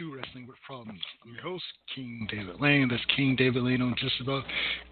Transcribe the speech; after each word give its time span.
to 0.00 0.16
Wrestling 0.16 0.46
with 0.46 0.56
Problems. 0.66 1.00
I'm 1.22 1.34
your 1.34 1.42
host, 1.42 1.64
King 1.94 2.26
David 2.30 2.58
Lane. 2.58 2.88
That's 2.90 3.04
King 3.14 3.36
David 3.36 3.62
Lane 3.62 3.82
on 3.82 3.94
just 3.98 4.18
about 4.22 4.44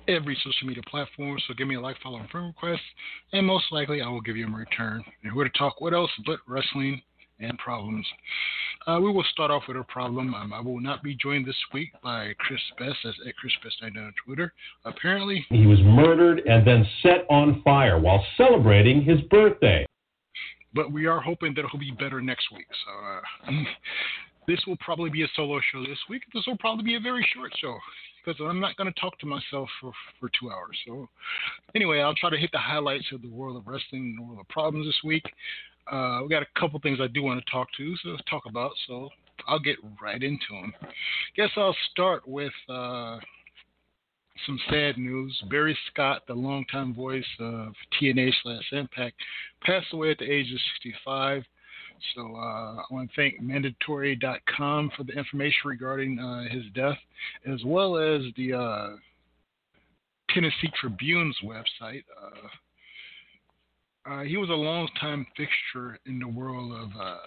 every 0.07 0.37
social 0.45 0.67
media 0.67 0.83
platform. 0.87 1.39
So 1.49 1.55
give 1.55 1.67
me 1.67 1.77
a 1.77 1.81
like, 1.81 1.97
follow, 2.03 2.19
and 2.19 2.29
friend 2.29 2.49
request, 2.49 2.83
and 3.33 3.47
most 3.47 3.65
likely 3.71 4.03
I 4.03 4.09
will 4.09 4.21
give 4.21 4.37
you 4.37 4.47
a 4.47 4.51
return. 4.51 5.03
And 5.25 5.35
we're 5.35 5.45
to 5.45 5.59
talk 5.59 5.81
what 5.81 5.95
else 5.95 6.11
but 6.27 6.41
wrestling 6.47 7.01
and 7.41 7.57
problems. 7.57 8.07
Uh, 8.87 9.01
we 9.03 9.11
will 9.11 9.25
start 9.31 9.51
off 9.51 9.63
with 9.67 9.79
a 9.79 9.85
problem. 9.85 10.35
Um, 10.35 10.53
I 10.53 10.61
will 10.61 10.81
not 10.81 11.03
be 11.03 11.15
joined 11.15 11.47
this 11.47 11.57
week 11.73 11.89
by 12.03 12.35
Chris 12.39 12.61
Best, 12.79 12.99
that's 13.03 13.17
at 13.27 13.35
Chris 13.37 13.55
Best 13.65 13.77
I 13.83 13.89
know 13.89 14.03
on 14.03 14.15
Twitter. 14.27 14.53
Apparently, 14.85 15.47
he 15.49 15.67
was 15.67 15.79
murdered 15.81 16.41
and 16.41 16.67
then 16.67 16.87
set 17.03 17.25
on 17.31 17.63
fire 17.63 17.99
while 17.99 18.23
celebrating 18.37 19.03
his 19.03 19.23
birthday. 19.31 19.87
But 20.75 20.93
we 20.93 21.07
are 21.07 21.19
hoping 21.19 21.55
that 21.55 21.65
he'll 21.73 21.81
be 21.81 21.93
better 21.93 22.21
next 22.21 22.53
week. 22.53 22.67
So 22.85 23.51
uh, 23.51 23.63
this 24.49 24.59
will 24.67 24.79
probably 24.79 25.11
be 25.11 25.23
a 25.23 25.29
solo 25.37 25.61
show 25.71 25.83
this 25.83 25.99
week. 26.09 26.23
This 26.33 26.45
will 26.47 26.57
probably 26.57 26.83
be 26.83 26.97
a 26.97 27.01
very 27.01 27.25
short 27.35 27.53
show 27.61 27.79
because 28.25 28.41
I'm 28.41 28.59
not 28.59 28.77
going 28.77 28.93
to 28.93 29.01
talk 29.01 29.19
to 29.21 29.27
myself 29.27 29.69
for, 29.81 29.93
for 30.19 30.31
two 30.41 30.51
hours. 30.51 30.77
So, 30.87 31.09
anyway, 31.75 32.01
I'll 32.01 32.15
try 32.15 32.31
to 32.31 32.37
hit 32.39 32.51
the 32.53 32.59
highlights 32.59 33.07
of 33.13 33.21
the 33.21 33.29
world 33.29 33.59
of 33.59 33.67
wrestling 33.67 34.17
and 34.17 34.19
the 34.19 34.23
world 34.23 34.41
of 34.41 34.49
problems 34.49 34.87
this 34.87 34.99
week. 35.05 35.25
Uh, 35.91 36.21
we 36.23 36.29
got 36.31 36.43
a 36.43 36.61
couple 36.61 36.81
things 36.81 36.99
I 37.01 37.09
do 37.09 37.23
want 37.23 37.45
to 37.45 37.53
talk 37.53 37.69
to, 37.77 37.95
so 38.03 38.17
talk 38.29 38.45
about. 38.47 38.73
So 38.87 39.11
I'll 39.47 39.59
get 39.59 39.77
right 40.03 40.23
into 40.23 40.47
them. 40.51 40.73
Guess 41.37 41.51
I'll 41.57 41.77
start 41.93 42.27
with 42.27 42.53
uh, 42.71 43.19
some 44.47 44.59
sad 44.71 44.97
news. 44.97 45.39
Barry 45.51 45.77
Scott, 45.93 46.23
the 46.27 46.35
longtime 46.35 46.95
voice 46.95 47.25
of 47.39 47.75
TNA 48.01 48.33
slash 48.43 48.73
Impact, 48.73 49.17
passed 49.63 49.93
away 49.93 50.11
at 50.11 50.19
the 50.19 50.31
age 50.31 50.51
of 50.53 50.59
65. 50.83 51.45
So 52.15 52.35
uh, 52.37 52.77
I 52.77 52.85
want 52.91 53.11
to 53.11 53.17
thank 53.17 53.41
mandatory.com 53.41 54.91
for 54.97 55.05
the 55.05 55.13
information 55.13 55.61
regarding 55.67 56.19
uh, 56.19 56.45
his 56.53 56.65
death, 56.75 56.99
as 57.47 57.63
well 57.65 57.97
as 57.97 58.23
the 58.37 58.53
uh, 58.55 58.89
Tennessee 60.31 60.71
Tribune's 60.81 61.37
website. 61.45 62.05
Uh, 64.07 64.11
uh, 64.11 64.23
he 64.23 64.37
was 64.37 64.49
a 64.49 64.55
long-time 64.55 65.27
fixture 65.37 65.99
in 66.07 66.19
the 66.19 66.29
world 66.29 66.73
of 66.73 66.89
uh, 67.01 67.19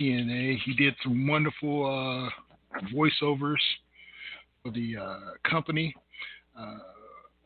TNA. 0.00 0.58
He 0.64 0.74
did 0.74 0.94
some 1.02 1.26
wonderful 1.26 2.30
voiceovers 2.92 3.62
for 4.62 4.72
the 4.72 4.96
company. 5.48 5.94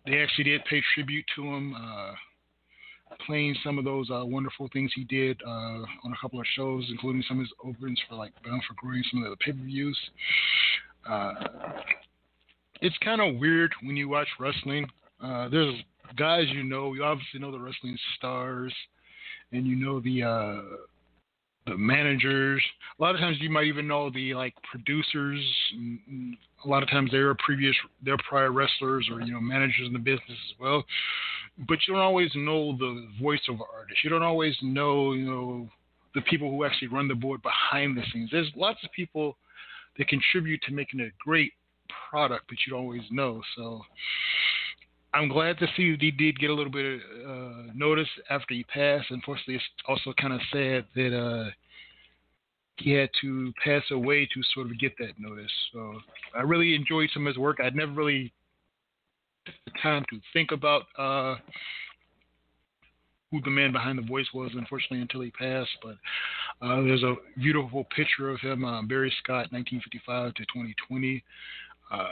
They 0.06 0.22
actually 0.22 0.44
did 0.44 0.64
pay 0.64 0.82
tribute 0.94 1.26
to 1.36 1.42
him, 1.42 1.74
playing 3.26 3.56
some 3.64 3.78
of 3.78 3.84
those 3.84 4.10
uh, 4.10 4.24
wonderful 4.24 4.68
things 4.72 4.90
he 4.94 5.04
did 5.04 5.40
uh, 5.46 5.50
on 6.04 6.12
a 6.12 6.16
couple 6.20 6.40
of 6.40 6.46
shows, 6.54 6.86
including 6.90 7.22
some 7.28 7.38
of 7.38 7.42
his 7.42 7.52
openings 7.64 8.00
for 8.08 8.16
like 8.16 8.32
Bound 8.44 8.62
for 8.66 8.74
Glory, 8.80 9.04
some 9.10 9.24
of 9.24 9.30
the 9.30 9.36
pay-per-views. 9.36 9.98
Uh, 11.08 11.32
it's 12.80 12.96
kind 12.98 13.20
of 13.20 13.40
weird 13.40 13.72
when 13.82 13.96
you 13.96 14.08
watch 14.08 14.28
wrestling. 14.38 14.86
there's 15.50 15.74
guys 16.16 16.44
you 16.52 16.62
know, 16.62 16.94
you 16.94 17.04
obviously 17.04 17.40
know 17.40 17.50
the 17.50 17.58
wrestling 17.58 17.98
stars, 18.16 18.72
and 19.52 19.66
you 19.66 19.76
know 19.76 20.00
the 20.00 20.22
uh, 20.22 20.62
the 21.66 21.76
managers. 21.76 22.62
A 22.98 23.02
lot 23.02 23.14
of 23.14 23.20
times 23.20 23.36
you 23.40 23.50
might 23.50 23.66
even 23.66 23.86
know 23.86 24.10
the 24.10 24.34
like 24.34 24.54
producers. 24.70 25.40
A 26.64 26.68
lot 26.68 26.82
of 26.82 26.90
times 26.90 27.10
they're 27.10 27.34
previous, 27.36 27.74
they're 28.02 28.16
prior 28.28 28.52
wrestlers 28.52 29.08
or 29.12 29.20
you 29.20 29.32
know 29.32 29.40
managers 29.40 29.86
in 29.86 29.92
the 29.92 29.98
business 29.98 30.22
as 30.28 30.60
well. 30.60 30.84
But 31.66 31.78
you 31.86 31.94
don't 31.94 32.02
always 32.02 32.30
know 32.34 32.76
the 32.76 33.08
voiceover 33.20 33.66
artist. 33.74 34.04
You 34.04 34.10
don't 34.10 34.22
always 34.22 34.56
know 34.62 35.12
you 35.12 35.26
know 35.26 35.68
the 36.14 36.20
people 36.22 36.50
who 36.50 36.64
actually 36.64 36.88
run 36.88 37.08
the 37.08 37.14
board 37.14 37.42
behind 37.42 37.96
the 37.96 38.02
scenes. 38.12 38.30
There's 38.30 38.50
lots 38.56 38.78
of 38.84 38.90
people 38.92 39.36
that 39.98 40.08
contribute 40.08 40.62
to 40.62 40.72
making 40.72 41.00
a 41.00 41.08
great 41.18 41.52
product, 42.10 42.44
but 42.48 42.58
you 42.66 42.72
don't 42.72 42.82
always 42.82 43.02
know. 43.10 43.42
So 43.56 43.82
I'm 45.14 45.28
glad 45.28 45.58
to 45.58 45.66
see 45.76 45.96
he 45.98 46.10
did 46.10 46.38
get 46.38 46.50
a 46.50 46.54
little 46.54 46.72
bit 46.72 47.00
of 47.00 47.30
uh, 47.30 47.72
notice 47.74 48.08
after 48.30 48.54
he 48.54 48.64
passed. 48.64 49.06
Unfortunately, 49.10 49.56
it's 49.56 49.64
also 49.86 50.12
kind 50.20 50.32
of 50.32 50.40
sad 50.52 50.84
that 50.94 51.18
uh, 51.18 51.50
he 52.76 52.92
had 52.92 53.10
to 53.20 53.52
pass 53.64 53.82
away 53.90 54.26
to 54.26 54.42
sort 54.54 54.70
of 54.70 54.78
get 54.78 54.96
that 54.98 55.18
notice. 55.18 55.50
So 55.72 55.94
I 56.36 56.42
really 56.42 56.74
enjoyed 56.74 57.10
some 57.12 57.26
of 57.26 57.32
his 57.32 57.38
work. 57.38 57.58
I'd 57.60 57.74
never 57.74 57.92
really 57.92 58.32
time 59.82 60.04
to 60.10 60.20
think 60.32 60.52
about 60.52 60.82
uh, 60.98 61.36
who 63.30 63.40
the 63.42 63.50
man 63.50 63.72
behind 63.72 63.98
the 63.98 64.02
voice 64.02 64.26
was, 64.32 64.50
unfortunately, 64.54 65.00
until 65.00 65.20
he 65.20 65.30
passed. 65.30 65.70
But 65.82 65.96
uh, 66.66 66.82
there's 66.82 67.02
a 67.02 67.14
beautiful 67.38 67.84
picture 67.94 68.30
of 68.30 68.40
him, 68.40 68.64
uh, 68.64 68.82
Barry 68.82 69.12
Scott, 69.22 69.52
1955 69.52 70.34
to 70.34 70.42
2020. 70.42 71.22
Uh, 71.90 72.08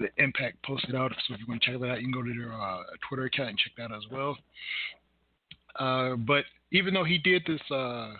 the 0.00 0.08
Impact 0.22 0.62
posted 0.64 0.94
out. 0.94 1.12
So 1.26 1.34
if 1.34 1.40
you 1.40 1.46
want 1.48 1.62
to 1.62 1.70
check 1.70 1.80
that 1.80 1.90
out, 1.90 2.00
you 2.00 2.06
can 2.06 2.12
go 2.12 2.22
to 2.22 2.34
their 2.38 2.52
uh, 2.52 2.82
Twitter 3.08 3.24
account 3.24 3.50
and 3.50 3.58
check 3.58 3.72
that 3.76 3.92
out 3.92 3.96
as 3.96 4.10
well. 4.10 4.36
Uh, 5.78 6.16
but 6.16 6.44
even 6.72 6.94
though 6.94 7.04
he 7.04 7.18
did 7.18 7.42
this 7.46 7.60
uh, 7.70 8.12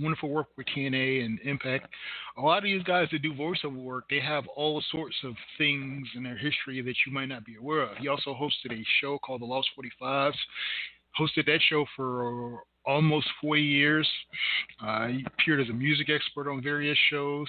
wonderful 0.00 0.28
work 0.28 0.48
with 0.56 0.66
TNA 0.76 1.24
and 1.24 1.38
Impact, 1.44 1.88
a 2.36 2.40
lot 2.40 2.58
of 2.58 2.64
these 2.64 2.82
guys 2.82 3.08
that 3.12 3.22
do 3.22 3.32
voiceover 3.32 3.76
work, 3.76 4.04
they 4.10 4.20
have 4.20 4.44
all 4.56 4.82
sorts 4.90 5.16
of 5.24 5.34
things 5.58 6.06
in 6.16 6.22
their 6.22 6.36
history 6.36 6.80
that 6.82 6.94
you 7.06 7.12
might 7.12 7.26
not 7.26 7.44
be 7.44 7.56
aware 7.56 7.82
of. 7.82 7.96
He 7.98 8.08
also 8.08 8.34
hosted 8.34 8.72
a 8.72 8.84
show 9.00 9.18
called 9.18 9.40
The 9.40 9.46
Lost 9.46 9.68
45s. 9.78 10.34
Hosted 11.18 11.46
that 11.46 11.60
show 11.68 11.84
for 11.94 12.60
almost 12.84 13.26
40 13.40 13.62
years. 13.62 14.08
Uh, 14.84 15.06
he 15.08 15.24
appeared 15.26 15.60
as 15.60 15.68
a 15.68 15.72
music 15.72 16.10
expert 16.10 16.50
on 16.50 16.62
various 16.62 16.98
shows. 17.10 17.46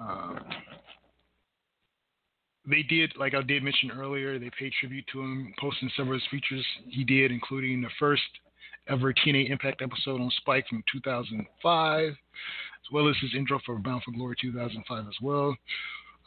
Uh, 0.00 0.38
they 2.68 2.82
did, 2.82 3.12
like 3.16 3.34
I 3.34 3.42
did 3.42 3.62
mention 3.62 3.90
earlier, 3.90 4.38
they 4.38 4.50
paid 4.58 4.72
tribute 4.80 5.04
to 5.12 5.20
him, 5.20 5.54
posting 5.58 5.90
several 5.96 6.16
of 6.16 6.20
his 6.20 6.30
features 6.30 6.66
he 6.88 7.04
did, 7.04 7.30
including 7.30 7.80
the 7.80 7.88
first 7.98 8.22
ever 8.88 9.12
TNA 9.12 9.50
Impact 9.50 9.82
episode 9.82 10.20
on 10.20 10.30
Spike 10.38 10.66
from 10.68 10.82
2005, 10.92 12.08
as 12.08 12.16
well 12.92 13.08
as 13.08 13.16
his 13.20 13.34
intro 13.36 13.60
for 13.64 13.76
Bound 13.78 14.02
for 14.02 14.12
Glory 14.12 14.36
2005 14.40 15.06
as 15.06 15.14
well. 15.22 15.56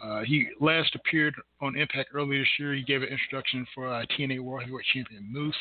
Uh, 0.03 0.21
he 0.21 0.47
last 0.59 0.95
appeared 0.95 1.35
on 1.61 1.77
Impact 1.77 2.09
earlier 2.13 2.39
this 2.39 2.47
year. 2.59 2.73
He 2.73 2.83
gave 2.83 3.03
an 3.03 3.09
introduction 3.09 3.65
for 3.73 3.91
uh, 3.91 4.03
TNA 4.17 4.39
World 4.39 4.63
Heavyweight 4.63 4.85
Champion 4.93 5.27
Moose. 5.31 5.55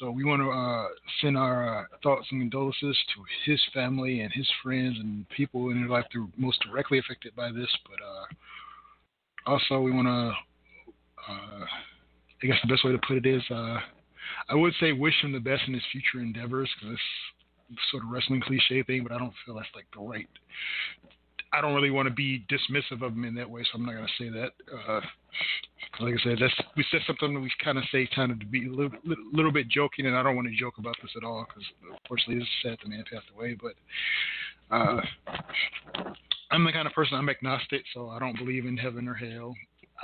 So 0.00 0.10
we 0.10 0.24
want 0.24 0.42
to 0.42 0.50
uh, 0.50 0.86
send 1.20 1.36
our 1.36 1.80
uh, 1.80 1.84
thoughts 2.02 2.26
and 2.30 2.40
condolences 2.40 2.96
to 3.14 3.50
his 3.50 3.60
family 3.72 4.20
and 4.20 4.32
his 4.32 4.48
friends 4.62 4.96
and 4.98 5.28
people 5.30 5.70
in 5.70 5.80
their 5.80 5.90
life 5.90 6.06
that 6.12 6.18
were 6.18 6.26
most 6.36 6.60
directly 6.66 6.98
affected 6.98 7.36
by 7.36 7.52
this. 7.52 7.68
But 7.88 8.04
uh, 8.04 9.52
also, 9.52 9.80
we 9.80 9.92
want 9.92 10.08
to 10.08 10.32
uh, 11.32 11.64
I 12.42 12.46
guess 12.46 12.56
the 12.62 12.68
best 12.68 12.84
way 12.84 12.92
to 12.92 12.98
put 13.06 13.16
it 13.16 13.26
is, 13.26 13.42
I 14.48 14.54
would 14.54 14.74
say 14.80 14.92
wish 14.92 15.14
him 15.22 15.32
the 15.32 15.40
best 15.40 15.62
in 15.66 15.74
his 15.74 15.82
future 15.92 16.20
endeavors 16.20 16.70
because 16.78 16.98
it's 17.70 17.80
sort 17.90 18.04
of 18.04 18.10
wrestling 18.10 18.40
cliche 18.40 18.82
thing, 18.82 19.02
but 19.02 19.12
I 19.12 19.18
don't 19.18 19.32
feel 19.44 19.54
that's 19.56 19.68
like 19.74 19.86
the 19.94 20.00
right. 20.00 20.28
I 21.52 21.60
don't 21.60 21.74
really 21.74 21.90
want 21.90 22.06
to 22.08 22.14
be 22.14 22.44
dismissive 22.50 23.02
of 23.02 23.12
him 23.12 23.24
in 23.24 23.34
that 23.36 23.48
way, 23.48 23.62
so 23.62 23.78
I'm 23.78 23.86
not 23.86 23.94
going 23.94 24.06
to 24.06 24.22
say 24.22 24.28
that. 24.30 24.50
Uh, 24.72 25.00
like 26.00 26.14
I 26.14 26.22
said, 26.22 26.38
that's 26.40 26.54
we 26.76 26.84
said 26.90 27.00
something 27.06 27.32
that 27.32 27.40
we 27.40 27.50
kind 27.62 27.78
of 27.78 27.84
say 27.90 28.08
kind 28.14 28.30
of 28.30 28.40
to 28.40 28.46
be 28.46 28.66
a 28.66 28.70
little, 28.70 28.90
little, 29.32 29.52
bit 29.52 29.68
joking, 29.68 30.06
and 30.06 30.16
I 30.16 30.22
don't 30.22 30.36
want 30.36 30.48
to 30.48 30.56
joke 30.56 30.74
about 30.78 30.96
this 31.00 31.12
at 31.16 31.24
all 31.24 31.46
because 31.48 31.64
unfortunately 32.02 32.42
it's 32.42 32.50
sad 32.62 32.78
the 32.82 32.90
man 32.90 33.04
passed 33.10 33.26
away. 33.34 33.56
But 33.60 33.72
uh, 34.74 35.00
I'm 36.50 36.64
the 36.64 36.72
kind 36.72 36.86
of 36.86 36.92
person 36.92 37.16
I'm 37.16 37.28
agnostic, 37.28 37.84
so 37.94 38.10
I 38.10 38.18
don't 38.18 38.36
believe 38.36 38.66
in 38.66 38.76
heaven 38.76 39.08
or 39.08 39.14
hell. 39.14 39.54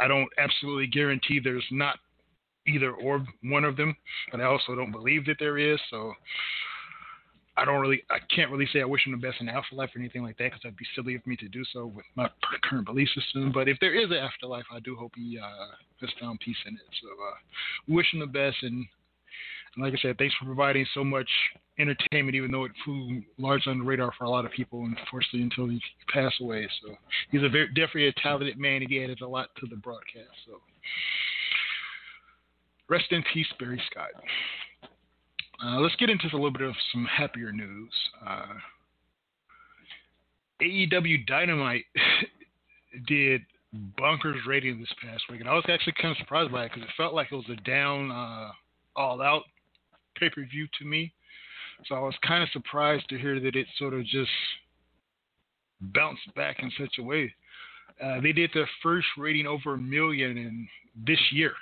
I 0.01 0.09
don't 0.09 0.29
absolutely 0.39 0.87
guarantee 0.87 1.41
there's 1.43 1.67
not 1.71 1.99
either 2.67 2.93
or 2.93 3.25
one 3.45 3.65
of 3.65 3.77
them, 3.77 3.97
but 4.31 4.41
I 4.41 4.45
also 4.45 4.75
don't 4.75 4.93
believe 4.93 5.27
that 5.27 5.37
there 5.39 5.59
is. 5.59 5.81
So 5.91 6.13
I 7.57 7.65
don't 7.65 7.81
really, 7.81 8.03
I 8.11 8.19
can't 8.35 8.51
really 8.51 8.69
say 8.73 8.81
I 8.81 8.85
wish 8.85 9.07
him 9.07 9.13
the 9.13 9.19
best 9.19 9.41
in 9.41 9.47
the 9.47 9.53
afterlife 9.53 9.91
or 9.95 9.99
anything 9.99 10.23
like 10.23 10.39
that 10.39 10.45
because 10.45 10.61
that'd 10.63 10.77
be 10.77 10.87
silly 10.95 11.15
of 11.15 11.27
me 11.27 11.37
to 11.37 11.49
do 11.49 11.65
so 11.73 11.87
with 11.87 12.07
my 12.15 12.31
current 12.63 12.87
belief 12.87 13.09
system. 13.15 13.53
But 13.53 13.69
if 13.69 13.79
there 13.81 13.95
is 13.95 14.11
an 14.11 14.17
afterlife, 14.17 14.65
I 14.73 14.81
do 14.81 14.97
hope 14.97 15.13
he 15.17 15.39
uh, 15.39 15.75
has 16.01 16.11
found 16.21 16.41
peace 16.41 16.57
in 16.67 16.75
it. 16.75 16.81
So 17.03 17.09
uh, 17.09 17.95
wish 17.95 18.13
him 18.13 18.21
the 18.21 18.27
best, 18.27 18.57
and, 18.63 18.87
and 19.75 19.85
like 19.85 19.93
I 19.93 20.01
said, 20.01 20.17
thanks 20.17 20.35
for 20.39 20.47
providing 20.47 20.87
so 20.95 21.05
much 21.05 21.29
entertainment, 21.79 22.35
even 22.35 22.51
though 22.51 22.65
it 22.65 22.73
flew 22.85 23.23
large 23.39 23.67
on 23.67 23.79
the 23.79 23.85
radar 23.85 24.13
for 24.17 24.25
a 24.25 24.31
lot 24.31 24.45
of 24.47 24.53
people, 24.53 24.85
unfortunately, 24.85 25.43
until 25.43 25.69
he 25.69 25.81
passed 26.13 26.41
away. 26.41 26.69
So 26.83 26.95
he's 27.31 27.43
a 27.43 27.49
very 27.49 27.69
definitely 27.69 28.09
a 28.09 28.13
talented 28.23 28.59
man. 28.59 28.83
And 28.83 28.91
he 28.91 29.03
added 29.03 29.21
a 29.21 29.29
lot 29.29 29.49
to 29.61 29.67
the 29.67 29.77
broadcast. 29.77 30.37
So 30.47 30.61
rest 32.89 33.07
in 33.11 33.23
peace, 33.33 33.47
Barry 33.59 33.81
Scott. 33.91 34.11
Uh, 35.65 35.79
let's 35.79 35.97
get 35.97 36.11
into 36.11 36.27
a 36.27 36.35
little 36.35 36.51
bit 36.51 36.63
of 36.63 36.75
some 36.93 37.05
happier 37.05 37.53
news. 37.53 37.93
Uh, 38.27 38.55
AEW 40.61 41.27
Dynamite 41.27 41.85
did 43.07 43.43
bonkers 43.99 44.47
rating 44.47 44.79
this 44.81 44.93
past 45.03 45.23
week, 45.31 45.41
and 45.41 45.49
I 45.49 45.55
was 45.55 45.65
actually 45.69 45.95
kind 46.01 46.13
of 46.13 46.19
surprised 46.19 46.53
by 46.53 46.65
it 46.65 46.73
because 46.73 46.83
it 46.89 46.95
felt 46.97 47.15
like 47.15 47.29
it 47.31 47.37
was 47.37 47.49
a 47.51 47.61
down, 47.63 48.11
uh, 48.11 48.51
all 48.97 49.23
out 49.23 49.43
pay 50.19 50.29
per 50.29 50.45
view 50.45 50.67
to 50.79 50.85
me. 50.85 51.13
So 51.87 51.95
I 51.95 52.01
was 52.01 52.15
kind 52.27 52.43
of 52.43 52.49
surprised 52.51 53.09
to 53.09 53.19
hear 53.19 53.41
that 53.41 53.57
it 53.57 53.67
sort 53.79 53.95
of 53.95 54.05
just 54.05 54.31
bounced 55.81 56.35
back 56.37 56.59
in 56.63 56.71
such 56.79 56.97
a 56.99 57.03
way. 57.03 57.33
Uh, 58.03 58.21
they 58.21 58.33
did 58.33 58.51
their 58.55 58.69
first 58.83 59.07
rating 59.19 59.47
over 59.47 59.75
a 59.75 59.79
million 59.79 60.37
in 60.37 60.69
this 61.07 61.19
year. 61.33 61.53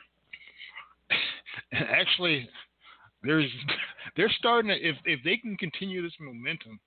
Actually, 1.73 2.49
there's 3.23 3.51
they're 4.17 4.33
starting 4.39 4.71
to 4.71 4.77
if 4.77 4.97
if 5.05 5.21
they 5.25 5.37
can 5.37 5.57
continue 5.57 6.03
this 6.03 6.13
momentum, 6.21 6.81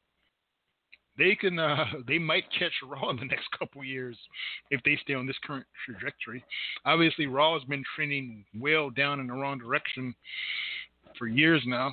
they 1.17 1.35
can 1.35 1.59
uh, 1.59 1.85
they 2.07 2.17
might 2.17 2.43
catch 2.57 2.73
Raw 2.85 3.09
in 3.09 3.17
the 3.17 3.25
next 3.25 3.47
couple 3.57 3.83
years 3.83 4.17
if 4.71 4.81
they 4.83 4.97
stay 5.03 5.13
on 5.13 5.27
this 5.27 5.37
current 5.45 5.65
trajectory. 5.85 6.43
Obviously, 6.85 7.27
Raw 7.27 7.57
has 7.57 7.67
been 7.67 7.83
trending 7.95 8.45
well 8.59 8.89
down 8.89 9.19
in 9.19 9.27
the 9.27 9.33
wrong 9.33 9.57
direction 9.57 10.13
for 11.17 11.27
years 11.27 11.61
now. 11.65 11.91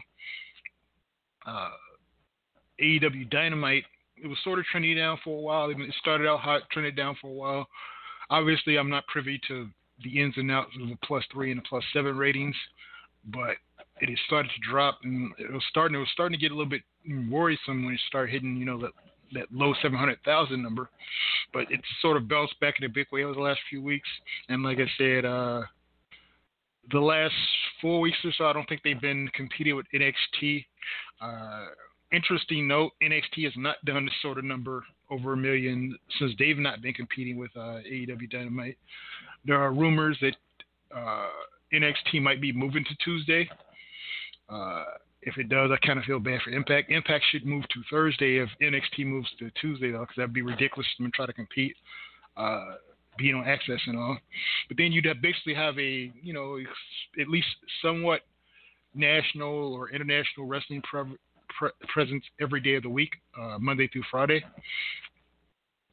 Uh, 1.47 1.71
AEW 2.81 3.29
Dynamite 3.31 3.85
it 4.23 4.27
was 4.27 4.39
sort 4.45 4.59
of 4.59 4.65
trending 4.67 4.97
down 4.97 5.19
for 5.25 5.39
a 5.39 5.41
while. 5.41 5.71
It 5.71 5.77
started 6.01 6.27
out 6.27 6.41
hot, 6.41 6.63
trended 6.71 6.97
down 6.97 7.17
for 7.21 7.29
a 7.29 7.33
while. 7.33 7.67
Obviously, 8.29 8.77
I'm 8.77 8.91
not 8.91 9.07
privy 9.07 9.41
to 9.49 9.69
the 10.05 10.21
ins 10.21 10.35
and 10.37 10.51
outs 10.51 10.73
of 10.81 10.89
the 10.89 10.99
plus 11.05 11.25
three 11.33 11.51
and 11.51 11.61
the 11.61 11.65
plus 11.69 11.85
seven 11.93 12.17
ratings, 12.17 12.55
but 13.27 13.57
it 14.01 14.19
started 14.27 14.49
to 14.49 14.71
drop, 14.71 14.99
and 15.05 15.33
it 15.39 15.53
was 15.53 15.63
starting. 15.69 15.97
It 15.97 16.01
was 16.01 16.09
starting 16.13 16.39
to 16.39 16.41
get 16.41 16.53
a 16.53 16.55
little 16.55 16.71
bit 16.71 16.83
worrisome 17.31 17.85
when 17.85 17.95
it 17.95 18.01
started 18.07 18.33
hitting, 18.33 18.57
you 18.57 18.65
know, 18.65 18.81
that 18.81 18.93
that 19.33 19.47
low 19.53 19.73
700,000 19.81 20.61
number. 20.61 20.89
But 21.53 21.71
it 21.71 21.81
sort 22.03 22.17
of 22.17 22.29
bounced 22.29 22.59
back 22.61 22.75
in 22.79 22.85
a 22.85 22.89
big 22.89 23.07
way 23.13 23.25
over 23.25 23.35
the 23.35 23.41
last 23.41 23.61
few 23.69 23.83
weeks. 23.83 24.09
And 24.49 24.63
like 24.63 24.79
I 24.79 24.87
said, 24.99 25.25
uh, 25.25 25.63
the 26.91 27.01
last 27.01 27.35
four 27.81 28.01
weeks 28.01 28.19
or 28.25 28.33
so, 28.37 28.47
I 28.47 28.53
don't 28.53 28.69
think 28.69 28.83
they've 28.83 29.01
been 29.01 29.29
competing 29.35 29.77
with 29.77 29.87
NXT. 29.95 30.65
Uh, 31.21 31.67
interesting 32.13 32.67
note: 32.67 32.93
NXT 33.03 33.45
has 33.45 33.53
not 33.57 33.77
done 33.85 34.07
this 34.07 34.15
sort 34.23 34.39
of 34.39 34.45
number 34.45 34.83
over 35.11 35.33
a 35.33 35.37
million 35.37 35.97
since 36.19 36.33
they've 36.39 36.59
not 36.59 36.83
been 36.83 36.95
competing 36.95 37.37
with 37.37 37.51
uh, 37.57 37.81
AEW 37.91 38.31
Dynamite. 38.31 38.79
There 39.45 39.61
are 39.61 39.73
rumors 39.73 40.17
that 40.21 40.37
uh, 40.97 41.29
NXT 41.73 42.23
might 42.23 42.41
be 42.41 42.53
moving 42.53 42.85
to 42.85 42.97
Tuesday. 43.05 43.49
Uh, 44.49 44.85
if 45.23 45.37
it 45.37 45.49
does, 45.49 45.71
I 45.71 45.87
kind 45.87 45.99
of 45.99 46.05
feel 46.05 46.19
bad 46.19 46.41
for 46.43 46.51
Impact. 46.51 46.91
Impact 46.91 47.25
should 47.31 47.45
move 47.45 47.65
to 47.69 47.83
Thursday 47.91 48.39
if 48.39 48.49
NXT 48.63 49.07
moves 49.07 49.29
to 49.39 49.51
Tuesday, 49.61 49.91
though, 49.91 50.01
because 50.01 50.17
that'd 50.17 50.33
be 50.33 50.43
ridiculous 50.43 50.87
to 50.97 51.09
try 51.11 51.27
to 51.27 51.33
compete, 51.33 51.77
uh, 52.37 52.77
being 53.19 53.35
on 53.35 53.45
AXS 53.45 53.81
and 53.87 53.99
all. 53.99 54.17
But 54.69 54.79
then 54.79 54.93
you'd 54.93 55.05
have 55.05 55.21
basically 55.21 55.55
have 55.55 55.79
a, 55.79 56.11
you 56.23 56.33
know, 56.33 56.59
at 57.21 57.29
least 57.29 57.49
somewhat 57.83 58.23
national 58.95 59.75
or 59.75 59.91
international 59.91 60.47
wrestling 60.47 60.83
pre- 60.83 61.19
pre- 61.49 61.71
presence 61.93 62.25
every 62.41 62.61
day 62.61 62.75
of 62.75 62.83
the 62.83 62.91
week, 62.91 63.13
uh, 63.39 63.59
Monday 63.61 63.89
through 63.89 64.05
Friday. 64.11 64.43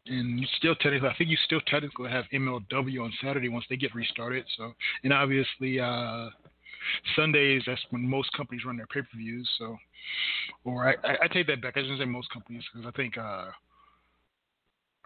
And 0.09 0.39
you 0.39 0.47
still 0.57 0.75
technically, 0.75 1.09
I 1.09 1.15
think 1.17 1.29
you 1.29 1.37
still 1.45 1.61
technically 1.61 2.09
have 2.09 2.25
MLW 2.33 3.03
on 3.03 3.13
Saturday 3.21 3.49
once 3.49 3.65
they 3.69 3.77
get 3.77 3.93
restarted. 3.95 4.45
So, 4.57 4.73
and 5.03 5.13
obviously, 5.13 5.79
uh, 5.79 6.29
Sundays, 7.15 7.63
that's 7.65 7.81
when 7.89 8.07
most 8.07 8.31
companies 8.33 8.63
run 8.65 8.77
their 8.77 8.87
pay 8.87 9.01
per 9.01 9.17
views. 9.17 9.47
So, 9.57 9.77
or 10.63 10.87
I, 10.87 10.93
I, 11.07 11.15
I, 11.23 11.27
take 11.27 11.47
that 11.47 11.61
back. 11.61 11.73
I 11.75 11.81
shouldn't 11.81 11.99
say 11.99 12.05
most 12.05 12.31
companies 12.31 12.63
because 12.71 12.87
I 12.87 12.95
think 12.95 13.17
uh, 13.17 13.21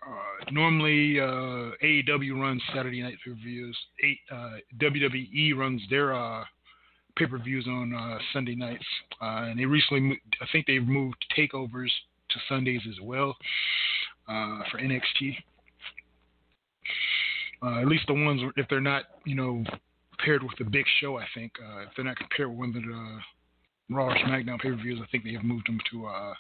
uh, 0.06 0.52
normally 0.52 1.20
uh, 1.20 1.72
AEW 1.84 2.40
runs 2.40 2.62
Saturday 2.74 3.02
night 3.02 3.16
pay 3.24 3.32
per 3.32 3.38
views. 3.38 3.78
Uh, 4.32 4.58
WWE 4.80 5.56
runs 5.56 5.82
their 5.90 6.14
uh, 6.14 6.44
pay 7.18 7.26
per 7.26 7.38
views 7.38 7.66
on 7.68 7.94
uh, 7.94 8.20
Sunday 8.34 8.56
nights, 8.56 8.86
and 9.22 9.60
they 9.60 9.66
recently, 9.66 10.22
I 10.42 10.46
think 10.52 10.68
they've 10.68 10.86
moved 10.86 11.24
takeovers 11.38 11.90
to 12.30 12.40
Sundays 12.48 12.82
as 12.88 13.00
well 13.02 13.36
for 14.72 14.80
NXT. 14.80 15.36
at 17.64 17.88
least 17.88 18.06
the 18.08 18.14
ones 18.14 18.42
if 18.58 18.68
they're 18.70 18.82
not, 18.82 19.04
you 19.26 19.36
know, 19.36 19.64
paired 20.24 20.44
with 20.44 20.58
the 20.58 20.64
big 20.64 20.86
show. 21.00 21.18
I 21.18 21.26
think 21.36 21.52
uh, 21.62 21.82
if 21.82 21.90
they're 21.96 22.06
not 22.06 22.18
compared 22.18 22.50
with 22.50 22.58
one 22.58 22.70
of 22.70 22.76
the 22.76 22.82
uh, 22.82 23.20
Raw 23.90 24.08
or 24.08 24.16
SmackDown 24.16 24.60
pay 24.60 24.70
per 24.70 24.76
views, 24.76 25.00
I 25.02 25.08
think 25.12 25.24
they 25.24 25.34
have 25.34 25.44
moved 25.44 25.68
them 25.68 25.80
to 25.92 26.06
uh, 26.06 26.34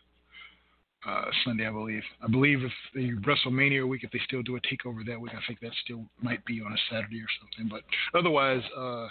uh, 1.07 1.25
Sunday. 1.45 1.67
I 1.67 1.71
believe. 1.71 2.03
I 2.21 2.27
believe 2.27 2.63
if 2.63 2.71
the 2.93 3.11
WrestleMania 3.27 3.87
week, 3.87 4.03
if 4.03 4.11
they 4.11 4.21
still 4.25 4.41
do 4.41 4.55
a 4.55 4.61
takeover 4.61 5.05
that 5.05 5.19
week, 5.19 5.33
I 5.35 5.41
think 5.47 5.59
that 5.61 5.71
still 5.83 6.05
might 6.21 6.43
be 6.45 6.61
on 6.61 6.71
a 6.71 6.77
Saturday 6.89 7.19
or 7.19 7.27
something. 7.41 7.69
But 7.69 7.83
otherwise, 8.17 8.61
uh, 8.77 9.07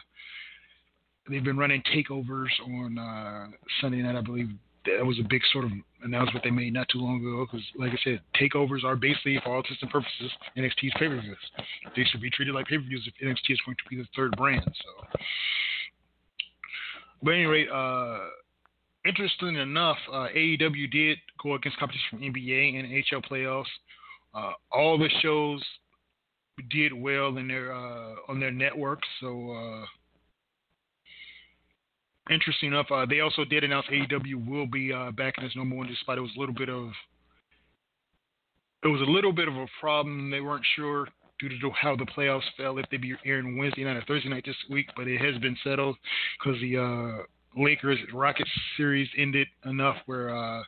they've 1.29 1.45
been 1.45 1.59
running 1.59 1.83
takeovers 1.95 2.51
on 2.65 2.99
uh, 2.99 3.49
Sunday 3.81 4.03
night. 4.03 4.17
I 4.17 4.23
believe 4.23 4.49
that 4.87 5.05
was 5.05 5.19
a 5.19 5.29
big 5.29 5.43
sort 5.53 5.65
of 5.65 5.71
announcement 6.03 6.43
they 6.45 6.51
made 6.51 6.73
not 6.73 6.89
too 6.89 6.99
long 6.99 7.21
ago. 7.21 7.47
Because, 7.47 7.67
like 7.77 7.93
I 7.93 7.99
said, 8.03 8.21
takeovers 8.41 8.85
are 8.85 8.97
basically, 8.97 9.39
for 9.45 9.55
all 9.55 9.59
intents 9.59 9.83
and 9.83 9.91
purposes, 9.91 10.31
NXT's 10.57 10.95
pay 10.99 11.09
per 11.09 11.21
views. 11.21 11.37
They 11.97 12.05
should 12.05 12.21
be 12.21 12.31
treated 12.31 12.55
like 12.55 12.67
pay 12.67 12.77
per 12.77 12.83
views 12.83 13.07
if 13.07 13.27
NXT 13.27 13.53
is 13.53 13.61
going 13.65 13.77
to 13.77 13.89
be 13.89 13.97
the 13.97 14.09
third 14.17 14.37
brand. 14.37 14.65
So, 14.65 15.19
but 17.23 17.33
anyway, 17.33 17.67
uh, 17.73 18.19
interesting 19.07 19.57
enough, 19.57 19.99
uh, 20.11 20.29
AEW 20.35 20.91
did 20.91 21.19
go 21.43 21.55
against 21.55 21.79
competition 21.79 22.07
from 22.11 22.21
NBA 22.21 22.79
and 22.79 22.89
NHL 22.89 23.25
playoffs. 23.31 23.65
Uh, 24.35 24.53
all 24.73 24.97
the 24.97 25.09
shows 25.21 25.63
did 26.71 26.93
well 26.93 27.37
in 27.39 27.49
their 27.49 27.73
uh, 27.73 28.15
on 28.29 28.41
their 28.41 28.53
networks, 28.53 29.09
so 29.21 29.51
uh, 29.53 29.87
interesting 32.31 32.73
enough, 32.73 32.87
uh, 32.91 33.07
they 33.07 33.21
also 33.21 33.45
did 33.45 33.65
announce 33.65 33.87
AEW 33.87 34.49
will 34.49 34.67
be 34.67 34.93
uh, 34.93 35.11
back 35.11 35.35
in 35.39 35.45
its 35.45 35.57
number 35.57 35.77
one, 35.77 35.87
despite 35.87 36.19
it 36.19 36.23
was 36.23 36.31
a 36.37 36.41
little 36.41 36.55
bit 36.55 36.69
of 36.69 36.91
it 38.83 38.89
was 38.89 39.01
a 39.03 39.11
little 39.11 39.33
bit 39.33 39.49
of 39.49 39.57
a 39.57 39.67
problem. 39.79 40.31
They 40.31 40.41
weren't 40.41 40.65
sure 40.75 41.07
due 41.39 41.49
to 41.49 41.71
how 41.71 41.97
the 41.97 42.07
playoffs 42.07 42.43
fell 42.57 42.79
if 42.79 42.87
they'd 42.91 43.01
be 43.01 43.15
airing 43.25 43.59
Wednesday 43.59 43.85
night 43.85 43.97
or 43.97 44.05
Thursday 44.07 44.29
night 44.29 44.45
this 44.47 44.57
week, 44.71 44.87
but 44.97 45.09
it 45.09 45.21
has 45.21 45.41
been 45.41 45.57
settled 45.65 45.97
because 46.39 46.61
the 46.61 46.77
uh, 46.79 47.63
Lakers 47.63 47.99
Rockets 48.13 48.51
series 48.77 49.09
ended 49.19 49.49
enough 49.65 49.97
where 50.07 50.35
uh, 50.35 50.63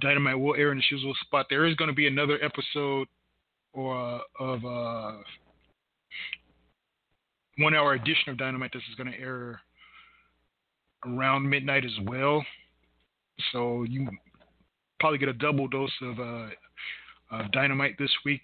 Dynamite 0.00 0.38
will 0.38 0.54
air 0.54 0.72
in 0.72 0.78
the 0.78 0.84
usual 0.90 1.14
spot. 1.22 1.46
There 1.48 1.66
is 1.66 1.74
going 1.76 1.88
to 1.88 1.94
be 1.94 2.06
another 2.06 2.38
episode 2.42 3.08
or 3.72 3.96
uh, 3.96 4.18
of 4.40 4.64
uh, 4.64 5.18
one 7.58 7.74
hour 7.74 7.94
edition 7.94 8.28
of 8.28 8.38
Dynamite. 8.38 8.72
This 8.72 8.82
is 8.90 8.96
going 8.96 9.12
to 9.12 9.18
air 9.18 9.60
around 11.06 11.48
midnight 11.48 11.84
as 11.84 12.06
well. 12.06 12.44
So 13.52 13.84
you 13.84 14.08
probably 15.00 15.18
get 15.18 15.28
a 15.28 15.34
double 15.34 15.68
dose 15.68 15.90
of 16.02 16.20
uh, 16.20 17.42
dynamite 17.52 17.96
this 17.98 18.12
week. 18.24 18.42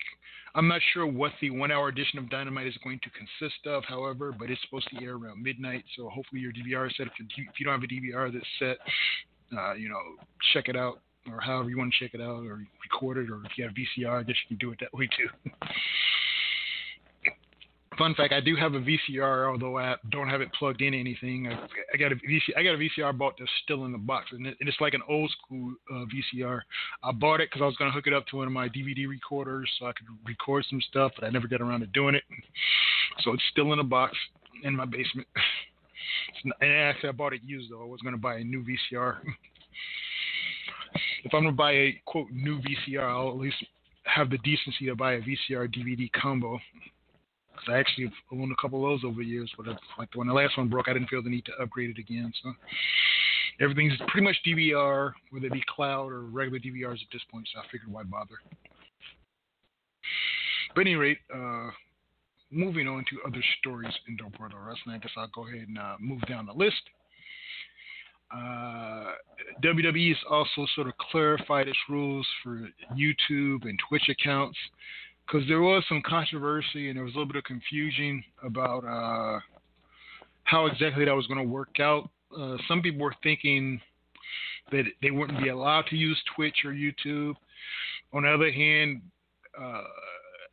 I'm 0.55 0.67
not 0.67 0.81
sure 0.93 1.07
what 1.07 1.33
the 1.41 1.51
one 1.51 1.71
hour 1.71 1.89
edition 1.89 2.19
of 2.19 2.29
Dynamite 2.31 2.67
is 2.67 2.75
going 2.83 2.99
to 3.05 3.11
consist 3.11 3.67
of, 3.67 3.85
however, 3.85 4.35
but 4.37 4.51
it's 4.51 4.61
supposed 4.63 4.89
to 4.91 5.05
air 5.05 5.15
around 5.15 5.43
midnight. 5.43 5.85
So 5.97 6.09
hopefully 6.09 6.41
your 6.41 6.53
DVR 6.53 6.89
is 6.89 6.97
set. 6.97 7.07
If 7.07 7.13
you, 7.37 7.47
if 7.49 7.61
you 7.61 7.67
don't 7.67 7.81
have 7.81 7.83
a 7.83 7.87
DVR 7.87 8.33
that's 8.33 8.47
set, 8.59 8.79
uh, 9.57 9.75
you 9.75 9.89
know, 9.89 10.01
check 10.53 10.69
it 10.69 10.77
out 10.77 11.01
or 11.31 11.41
however 11.41 11.69
you 11.69 11.79
want 11.79 11.93
to 11.93 12.05
check 12.05 12.15
it 12.15 12.21
out 12.21 12.45
or 12.45 12.65
record 12.83 13.19
it. 13.19 13.31
Or 13.31 13.43
if 13.45 13.57
you 13.57 13.65
have 13.65 13.75
VCR, 13.75 14.21
I 14.21 14.23
guess 14.23 14.37
you 14.49 14.57
can 14.57 14.67
do 14.67 14.73
it 14.73 14.81
that 14.81 14.93
way 14.93 15.07
too. 15.17 15.51
Fun 17.99 18.15
fact: 18.15 18.33
I 18.33 18.41
do 18.41 18.55
have 18.55 18.75
a 18.75 18.81
VCR, 18.81 19.51
although 19.51 19.77
I 19.77 19.97
don't 20.11 20.29
have 20.29 20.41
it 20.41 20.53
plugged 20.53 20.83
in 20.83 20.95
anything. 20.95 21.49
I, 21.49 21.59
I 21.93 21.97
got 21.97 22.13
a 22.13 22.15
VCR. 22.15 22.57
I 22.57 22.63
got 22.63 22.75
a 22.75 22.79
VCR 22.79 23.19
bought 23.19 23.35
that's 23.39 23.51
still 23.65 23.85
in 23.87 23.93
the 23.93 23.99
box, 23.99 24.27
and, 24.31 24.47
it, 24.47 24.57
and 24.61 24.69
it's 24.69 24.81
like 24.81 24.95
an 24.95 25.03
old 25.09 25.31
school 25.33 25.75
uh, 25.91 26.05
VCR. 26.05 26.61
I 27.03 27.11
bought 27.11 27.41
it 27.41 27.51
because 27.51 27.61
I 27.63 27.67
was 27.67 27.77
gonna 27.77 27.91
hook 27.91 28.07
it 28.07 28.15
up 28.15 28.27
to 28.29 28.37
one 28.37 28.47
of 28.47 28.53
my 28.53 28.69
DVD 28.69 29.09
recorders 29.09 29.69
so 29.79 29.87
I 29.87 29.93
could 29.93 30.07
record 30.25 30.65
some 30.71 30.81
stuff, 30.89 31.13
but 31.17 31.27
I 31.27 31.31
never 31.31 31.49
got 31.49 31.61
around 31.61 31.81
to 31.81 31.87
doing 31.87 32.15
it. 32.15 32.23
So 33.23 33.33
it's 33.33 33.43
still 33.51 33.73
in 33.73 33.81
a 33.81 33.85
box 33.85 34.17
in 34.63 34.77
my 34.77 34.85
basement. 34.85 35.27
Not, 36.45 36.57
and 36.61 36.71
actually, 36.71 37.09
I 37.09 37.13
bought 37.13 37.33
it 37.33 37.41
used 37.45 37.73
though. 37.73 37.83
I 37.83 37.87
was 37.87 38.01
gonna 38.03 38.17
buy 38.17 38.37
a 38.37 38.45
new 38.45 38.65
VCR. 38.65 39.17
if 41.25 41.35
I'm 41.35 41.43
gonna 41.43 41.53
buy 41.53 41.73
a 41.73 42.03
quote 42.07 42.31
new 42.31 42.61
VCR, 42.61 43.03
I'll 43.03 43.31
at 43.31 43.37
least 43.37 43.57
have 44.05 44.31
the 44.31 44.39
decency 44.39 44.87
to 44.87 44.95
buy 44.95 45.15
a 45.15 45.21
VCR 45.21 45.69
DVD 45.75 46.11
combo 46.13 46.61
I 47.69 47.79
actually 47.79 48.13
owned 48.33 48.53
a 48.53 48.61
couple 48.61 48.85
of 48.85 48.91
those 48.91 49.09
over 49.09 49.21
the 49.21 49.29
years, 49.29 49.51
but 49.57 49.67
like 49.99 50.09
when 50.15 50.29
the 50.29 50.35
last 50.35 50.57
one 50.57 50.69
broke, 50.69 50.89
I 50.89 50.93
didn't 50.93 51.09
feel 51.09 51.23
the 51.23 51.31
need 51.31 51.45
to 51.47 51.53
upgrade 51.63 51.91
it 51.91 51.99
again. 51.99 52.33
So 52.43 52.53
everything's 53.61 53.95
pretty 54.09 54.25
much 54.25 54.37
DVR, 54.47 55.13
whether 55.31 55.47
it 55.47 55.53
be 55.53 55.63
cloud 55.75 56.13
or 56.13 56.23
regular 56.23 56.59
DVRs 56.59 57.03
at 57.03 57.09
this 57.13 57.23
point. 57.31 57.49
So 57.53 57.61
I 57.61 57.65
figured 57.71 57.91
why 57.91 58.03
bother. 58.05 58.37
But 60.75 60.83
at 60.83 60.87
any 60.87 60.97
rate, 60.97 61.19
uh, 61.35 61.71
moving 62.51 62.89
on 62.89 63.05
to 63.11 63.17
other 63.27 63.43
stories 63.59 63.93
in 64.07 64.19
World 64.39 64.53
of 64.53 64.61
Wrestling, 64.61 64.97
I 64.97 64.99
guess 64.99 65.13
I'll 65.17 65.29
go 65.29 65.47
ahead 65.47 65.69
and 65.69 65.79
uh, 65.79 65.97
move 66.01 66.21
down 66.29 66.47
the 66.47 66.53
list. 66.53 66.83
Uh, 68.31 69.13
WWE 69.65 70.09
has 70.09 70.19
also 70.31 70.67
sort 70.75 70.87
of 70.87 70.93
clarified 70.99 71.67
its 71.67 71.79
rules 71.89 72.27
for 72.43 72.69
YouTube 72.95 73.65
and 73.65 73.79
Twitch 73.89 74.09
accounts 74.11 74.59
because 75.29 75.47
there 75.47 75.61
was 75.61 75.85
some 75.89 76.03
controversy 76.07 76.89
and 76.89 76.97
there 76.97 77.05
was 77.05 77.13
a 77.15 77.19
little 77.19 77.31
bit 77.31 77.37
of 77.37 77.45
confusion 77.45 78.23
about 78.43 78.85
uh, 78.85 79.41
how 80.45 80.67
exactly 80.67 81.05
that 81.05 81.15
was 81.15 81.27
going 81.27 81.39
to 81.39 81.47
work 81.53 81.81
out. 81.81 82.09
Uh, 82.37 82.57
some 82.67 82.81
people 82.81 83.01
were 83.01 83.15
thinking 83.23 83.81
that 84.71 84.85
they 85.03 85.11
wouldn't 85.11 85.43
be 85.43 85.49
allowed 85.49 85.85
to 85.87 85.97
use 85.97 86.19
Twitch 86.35 86.57
or 86.65 86.73
YouTube. 86.73 87.35
On 88.13 88.23
the 88.23 88.31
other 88.31 88.51
hand, 88.51 89.03
uh, 89.61 89.83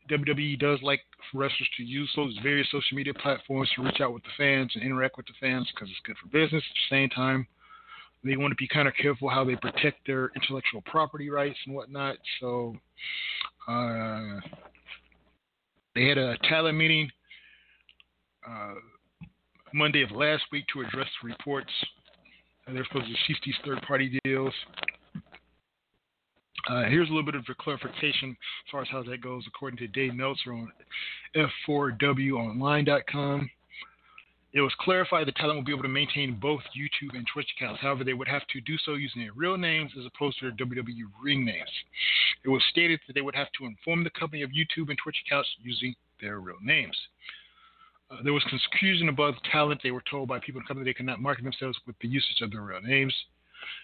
WWE 0.09 0.59
does 0.59 0.79
like 0.81 1.01
wrestlers 1.33 1.69
to 1.77 1.83
use 1.83 2.11
those 2.15 2.37
various 2.43 2.67
social 2.71 2.95
media 2.95 3.13
platforms 3.13 3.69
to 3.75 3.83
reach 3.83 4.01
out 4.01 4.13
with 4.13 4.23
the 4.23 4.29
fans 4.37 4.71
and 4.75 4.83
interact 4.83 5.17
with 5.17 5.25
the 5.25 5.33
fans 5.39 5.69
because 5.73 5.89
it's 5.89 5.99
good 6.05 6.15
for 6.21 6.27
business. 6.27 6.63
At 6.63 6.75
the 6.89 6.95
same 6.95 7.09
time, 7.09 7.47
they 8.23 8.35
want 8.35 8.51
to 8.51 8.55
be 8.55 8.67
kind 8.67 8.87
of 8.87 8.93
careful 9.01 9.29
how 9.29 9.43
they 9.43 9.55
protect 9.55 10.05
their 10.05 10.31
intellectual 10.35 10.81
property 10.85 11.29
rights 11.29 11.57
and 11.65 11.75
whatnot. 11.75 12.17
So 12.39 12.75
uh, 13.67 14.39
they 15.95 16.07
had 16.07 16.17
a 16.17 16.37
talent 16.49 16.77
meeting 16.77 17.09
uh, 18.47 18.75
Monday 19.73 20.03
of 20.03 20.11
last 20.11 20.43
week 20.51 20.65
to 20.73 20.81
address 20.81 21.07
the 21.21 21.29
reports. 21.29 21.71
They're 22.67 22.85
supposed 22.85 23.07
to 23.07 23.15
cease 23.27 23.37
these 23.45 23.55
third-party 23.63 24.19
deals. 24.23 24.53
Uh, 26.67 26.83
here's 26.85 27.07
a 27.09 27.11
little 27.11 27.25
bit 27.25 27.35
of 27.35 27.45
a 27.49 27.53
clarification 27.55 28.31
as 28.31 28.71
far 28.71 28.81
as 28.81 28.87
how 28.89 29.03
that 29.03 29.21
goes, 29.21 29.43
according 29.47 29.77
to 29.77 29.87
Dave 29.87 30.15
Meltzer 30.15 30.51
on 30.53 30.71
F4WOnline.com. 31.67 33.49
It 34.55 34.61
was 34.61 34.73
clarified 34.79 35.27
the 35.27 35.33
talent 35.33 35.57
will 35.57 35.65
be 35.65 35.73
able 35.73 35.83
to 35.83 35.89
maintain 35.89 36.39
both 36.39 36.61
YouTube 36.71 37.13
and 37.13 37.27
Twitch 37.27 37.49
accounts. 37.57 37.81
However, 37.81 38.05
they 38.05 38.13
would 38.13 38.29
have 38.29 38.47
to 38.53 38.61
do 38.61 38.77
so 38.77 38.93
using 38.93 39.21
their 39.21 39.33
real 39.33 39.57
names 39.57 39.91
as 39.99 40.05
opposed 40.05 40.39
to 40.39 40.45
their 40.45 40.65
WWE 40.65 41.11
ring 41.21 41.43
names. 41.43 41.69
It 42.45 42.47
was 42.47 42.63
stated 42.71 43.01
that 43.05 43.13
they 43.13 43.21
would 43.21 43.35
have 43.35 43.51
to 43.59 43.65
inform 43.65 44.05
the 44.05 44.11
company 44.11 44.43
of 44.43 44.51
YouTube 44.51 44.87
and 44.87 44.97
Twitch 44.97 45.17
accounts 45.27 45.49
using 45.61 45.93
their 46.21 46.39
real 46.39 46.55
names. 46.63 46.97
Uh, 48.09 48.23
there 48.23 48.31
was 48.31 48.45
confusion 48.45 49.09
about 49.09 49.35
the 49.35 49.49
talent. 49.51 49.81
They 49.83 49.91
were 49.91 50.03
told 50.09 50.29
by 50.29 50.39
people 50.39 50.61
in 50.61 50.63
the 50.63 50.67
company 50.69 50.89
they 50.89 50.93
could 50.93 51.05
not 51.05 51.19
market 51.19 51.43
themselves 51.43 51.77
with 51.85 51.97
the 51.99 52.07
usage 52.07 52.39
of 52.41 52.51
their 52.51 52.61
real 52.61 52.81
names. 52.81 53.13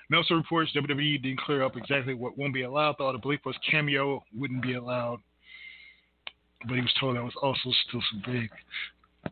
Meltzer 0.10 0.38
reports 0.38 0.72
WWE 0.74 1.22
didn't 1.22 1.42
clear 1.42 1.64
up 1.64 1.76
exactly 1.76 2.14
what 2.14 2.38
won't 2.38 2.54
be 2.54 2.62
allowed, 2.62 2.96
though 2.98 3.12
the 3.12 3.18
belief 3.18 3.42
was 3.46 3.58
Cameo 3.70 4.24
wouldn't 4.34 4.62
be 4.62 4.76
allowed. 4.76 5.20
But 6.66 6.76
he 6.76 6.82
was 6.82 6.94
told 6.98 7.18
that 7.18 7.24
was 7.24 7.36
also 7.42 7.74
still 7.90 8.02
so 8.10 8.32
big 8.32 8.50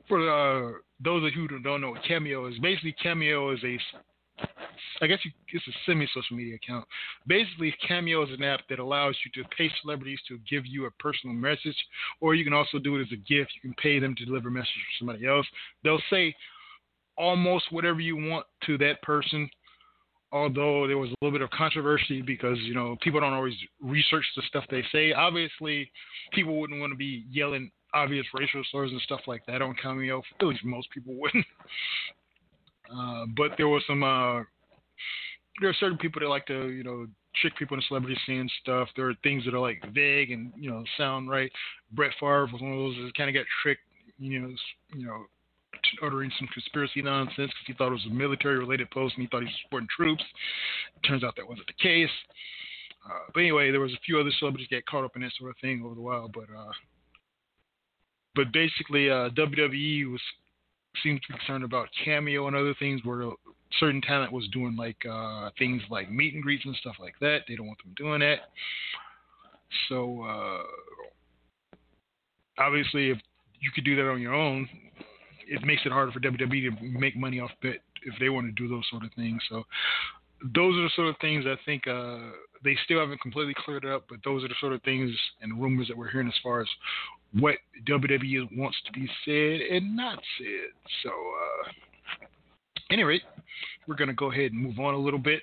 for 0.08 0.30
uh, 0.30 0.72
those 1.04 1.24
of 1.26 1.36
you 1.36 1.48
who 1.48 1.60
don't 1.60 1.82
know 1.82 1.92
what 1.92 2.04
Cameo 2.04 2.48
is, 2.48 2.58
basically 2.60 2.96
Cameo 3.02 3.52
is 3.54 3.60
a, 3.64 3.80
I 5.02 5.08
guess 5.08 5.20
it's 5.54 5.68
a 5.68 5.72
semi-social 5.86 6.36
media 6.36 6.56
account. 6.56 6.86
Basically, 7.28 7.74
Cameo 7.88 8.24
is 8.24 8.30
an 8.32 8.44
app 8.44 8.62
that 8.70 8.80
allows 8.80 9.16
you 9.26 9.42
to 9.42 9.50
pay 9.58 9.70
celebrities 9.82 10.20
to 10.28 10.40
give 10.50 10.66
you 10.66 10.86
a 10.86 10.92
personal 10.92 11.36
message, 11.36 11.78
or 12.22 12.36
you 12.36 12.44
can 12.44 12.54
also 12.54 12.80
do 12.80 12.98
it 12.98 13.02
as 13.02 13.12
a 13.12 13.18
gift. 13.18 13.52
You 13.56 13.62
can 13.62 13.76
pay 13.82 14.00
them 14.00 14.16
to 14.16 14.26
deliver 14.26 14.50
a 14.50 14.52
message 14.52 14.68
for 14.68 15.00
somebody 15.00 15.26
else. 15.26 15.46
They'll 15.84 16.02
say 16.10 16.36
almost 17.18 17.72
whatever 17.72 18.00
you 18.00 18.16
want 18.16 18.46
to 18.66 18.78
that 18.80 19.02
person. 19.02 19.50
Although 20.32 20.86
there 20.86 20.98
was 21.00 21.10
a 21.10 21.16
little 21.22 21.38
bit 21.38 21.44
of 21.44 21.50
controversy 21.50 22.22
because 22.22 22.60
you 22.60 22.76
know 22.76 22.96
people 23.02 23.20
don't 23.20 23.34
always 23.34 23.56
research 23.82 24.26
the 24.36 24.44
stuff 24.48 24.64
they 24.70 24.84
say. 24.92 25.12
Obviously, 25.12 25.92
people 26.34 26.60
wouldn't 26.60 26.80
want 26.80 26.92
to 26.94 26.98
be 26.98 27.26
yelling 27.32 27.72
obvious 27.94 28.26
racial 28.34 28.64
slurs 28.72 28.92
and 28.92 29.02
stuff 29.02 29.22
like 29.28 29.46
that 29.48 29.62
on 29.62 29.76
Cameo. 29.82 30.22
At 30.40 30.46
least 30.46 30.64
most 30.64 30.90
people 30.92 31.14
wouldn't. 31.16 31.46
Uh, 32.92 33.28
but 33.38 33.52
there 33.56 33.68
was 33.68 33.84
some. 33.86 34.02
Uh, 34.02 34.42
there 35.62 35.70
are 35.70 35.76
certain 35.80 36.00
people 36.00 36.20
that 36.20 36.28
like 36.28 36.48
to, 36.48 36.70
you 36.70 36.84
know, 36.84 37.06
trick 37.40 37.56
people 37.56 37.78
in 37.78 37.84
celebrity 37.88 38.18
scene 38.26 38.50
stuff. 38.62 38.90
There 38.96 39.08
are 39.10 39.14
things 39.22 39.46
that 39.46 39.54
are 39.54 39.60
like 39.60 39.84
vague 39.94 40.32
and 40.32 40.52
you 40.58 40.70
know 40.70 40.84
sound 40.98 41.30
right. 41.30 41.52
Brett 41.92 42.12
Favre 42.20 42.48
was 42.52 42.62
one 42.62 42.72
of 42.72 42.80
those 42.80 42.96
that 42.96 43.16
kind 43.16 43.30
of 43.30 43.36
got 43.36 43.46
tricked, 43.62 43.84
you 44.18 44.40
know, 44.40 44.50
you 44.96 45.06
know, 45.06 45.26
uttering 46.02 46.32
some 46.38 46.48
conspiracy 46.54 47.02
nonsense 47.02 47.36
because 47.38 47.68
he 47.68 47.74
thought 47.74 47.90
it 47.90 48.02
was 48.02 48.08
a 48.10 48.14
military-related 48.14 48.90
post 48.92 49.16
and 49.16 49.24
he 49.24 49.30
thought 49.30 49.42
he 49.42 49.46
was 49.46 49.60
supporting 49.64 49.88
troops. 49.96 50.24
It 50.96 51.08
turns 51.08 51.24
out 51.24 51.36
that 51.38 51.48
wasn't 51.48 51.68
the 51.68 51.84
case. 51.84 52.10
Uh, 53.06 53.32
but 53.34 53.40
anyway, 53.40 53.72
there 53.72 53.80
was 53.80 53.94
a 53.94 54.06
few 54.06 54.20
other 54.20 54.32
celebrities 54.40 54.68
get 54.70 54.86
caught 54.86 55.06
up 55.06 55.16
in 55.16 55.22
that 55.22 55.32
sort 55.38 55.52
of 55.52 55.58
thing 55.62 55.84
over 55.86 55.96
the 55.96 56.02
while. 56.02 56.28
But 56.28 56.46
uh, 56.56 56.72
but 58.36 58.52
basically, 58.52 59.10
uh, 59.10 59.30
WWE 59.30 60.12
was 60.12 60.22
seems 61.04 61.22
to 61.22 61.34
be 61.34 61.38
concerned 61.40 61.64
about 61.64 61.88
cameo 62.04 62.48
and 62.48 62.56
other 62.56 62.74
things 62.80 63.02
where 63.04 63.32
certain 63.80 64.02
talent 64.02 64.32
was 64.32 64.48
doing 64.52 64.76
like 64.76 64.98
uh, 65.10 65.50
things 65.58 65.82
like 65.90 66.12
meet 66.12 66.34
and 66.34 66.44
greets 66.44 66.66
and 66.66 66.76
stuff 66.78 66.96
like 67.00 67.14
that. 67.22 67.40
They 67.48 67.56
don't 67.56 67.68
want 67.68 67.80
them 67.84 67.94
doing 67.96 68.20
that. 68.22 68.40
So 69.88 70.24
uh, 70.24 70.64
obviously, 72.58 73.12
if 73.12 73.18
you 73.62 73.72
could 73.74 73.86
do 73.86 73.96
that 73.96 74.10
on 74.10 74.22
your 74.22 74.34
own, 74.34 74.68
it 75.48 75.64
makes 75.64 75.84
it 75.86 75.92
harder 75.92 76.12
for 76.12 76.20
WWE 76.20 76.80
to 76.80 76.84
make 76.84 77.16
money 77.16 77.40
off 77.40 77.52
it 77.62 77.82
if 78.04 78.14
they 78.20 78.30
want 78.30 78.48
to 78.48 78.52
do 78.52 78.68
those 78.68 78.86
sort 78.90 79.04
of 79.04 79.12
things. 79.14 79.42
So 79.50 79.64
those 80.56 80.76
are 80.78 80.84
the 80.84 80.92
sort 80.96 81.10
of 81.10 81.16
things 81.20 81.46
I 81.46 81.56
think 81.66 81.88
uh, 81.88 82.32
they 82.64 82.78
still 82.84 83.00
haven't 83.00 83.22
completely 83.22 83.56
cleared 83.58 83.86
it 83.86 83.92
up, 83.92 84.06
but 84.10 84.20
those 84.24 84.44
are 84.44 84.48
the 84.48 84.56
sort 84.60 84.74
of 84.74 84.82
things 84.84 85.12
and 85.42 85.62
rumors 85.62 85.88
that 85.88 85.98
we're 85.98 86.10
hearing 86.10 86.28
as 86.28 86.34
far 86.44 86.62
as 86.62 86.68
what 87.34 87.56
WWE 87.88 88.58
wants 88.58 88.78
to 88.86 88.92
be 88.92 89.08
said 89.26 89.62
and 89.76 89.96
not 89.96 90.20
said. 90.38 90.72
So, 91.04 91.10
uh, 91.10 91.70
any 92.92 93.04
rate, 93.04 93.22
we're 93.88 93.96
going 93.96 94.10
to 94.10 94.14
go 94.14 94.32
ahead 94.32 94.52
and 94.52 94.62
move 94.62 94.80
on 94.80 94.94
a 94.94 94.98
little 94.98 95.20
bit. 95.20 95.42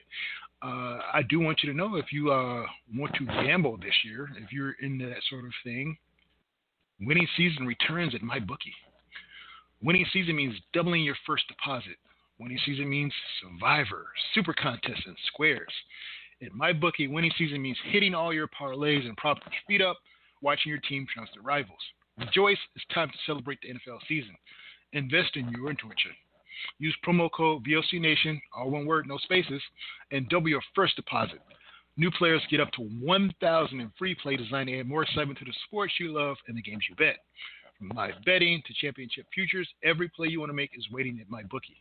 Uh, 0.62 0.98
I 1.12 1.22
do 1.28 1.38
want 1.38 1.60
you 1.62 1.70
to 1.70 1.76
know 1.76 1.96
if 1.96 2.12
you 2.12 2.32
uh, 2.32 2.64
want 2.94 3.14
to 3.14 3.26
gamble 3.26 3.76
this 3.76 3.94
year, 4.04 4.28
if 4.36 4.52
you're 4.52 4.74
into 4.82 5.06
that 5.06 5.22
sort 5.30 5.44
of 5.44 5.52
thing, 5.62 5.96
winning 7.00 7.28
season 7.36 7.66
returns 7.66 8.14
at 8.14 8.22
my 8.22 8.38
bookie. 8.38 8.74
Winning 9.82 10.06
season 10.12 10.36
means 10.36 10.54
doubling 10.72 11.04
your 11.04 11.16
first 11.26 11.44
deposit. 11.48 11.96
Winning 12.38 12.58
season 12.66 12.88
means 12.88 13.12
Survivor, 13.42 14.06
Super 14.34 14.54
Contest, 14.54 15.02
and 15.06 15.16
Squares. 15.26 15.72
At 16.42 16.52
MyBookie, 16.52 17.10
winning 17.10 17.32
season 17.38 17.62
means 17.62 17.78
hitting 17.90 18.14
all 18.14 18.32
your 18.32 18.48
parlays 18.48 19.06
and 19.06 19.16
propping 19.16 19.44
your 19.52 19.78
feet 19.78 19.84
up– 19.84 19.96
watching 20.42 20.70
your 20.70 20.80
team 20.88 21.06
trounce 21.12 21.30
their 21.34 21.42
rivals. 21.42 21.78
Rejoice, 22.18 22.58
it's 22.74 22.84
time 22.94 23.08
to 23.08 23.14
celebrate 23.26 23.58
the 23.62 23.68
NFL 23.68 23.98
season. 24.08 24.34
Invest 24.92 25.36
in 25.36 25.48
your 25.50 25.70
intuition. 25.70 26.12
Use 26.78 26.96
promo 27.06 27.28
code 27.30 27.64
VOCNation, 27.64 28.38
all 28.56 28.70
one 28.70 28.86
word, 28.86 29.06
no 29.06 29.18
spaces, 29.18 29.60
and 30.10 30.28
double 30.28 30.48
your 30.48 30.62
first 30.74 30.96
deposit. 30.96 31.40
New 31.98 32.10
players 32.12 32.42
get 32.50 32.60
up 32.60 32.70
to 32.72 32.82
1000 32.82 33.80
in 33.80 33.92
free 33.98 34.14
play 34.22 34.36
designed 34.36 34.68
to 34.68 34.78
add 34.78 34.88
more 34.88 35.02
excitement 35.02 35.38
to 35.38 35.44
the 35.44 35.54
sports 35.66 35.94
you 35.98 36.12
love 36.12 36.36
and 36.48 36.56
the 36.56 36.62
games 36.62 36.84
you 36.88 36.94
bet. 36.96 37.16
From 37.78 37.88
live 37.94 38.14
betting 38.24 38.62
to 38.66 38.74
championship 38.80 39.26
futures, 39.34 39.68
every 39.84 40.08
play 40.08 40.28
you 40.28 40.40
want 40.40 40.50
to 40.50 40.54
make 40.54 40.70
is 40.76 40.86
waiting 40.90 41.20
at 41.20 41.28
MyBookie. 41.28 41.76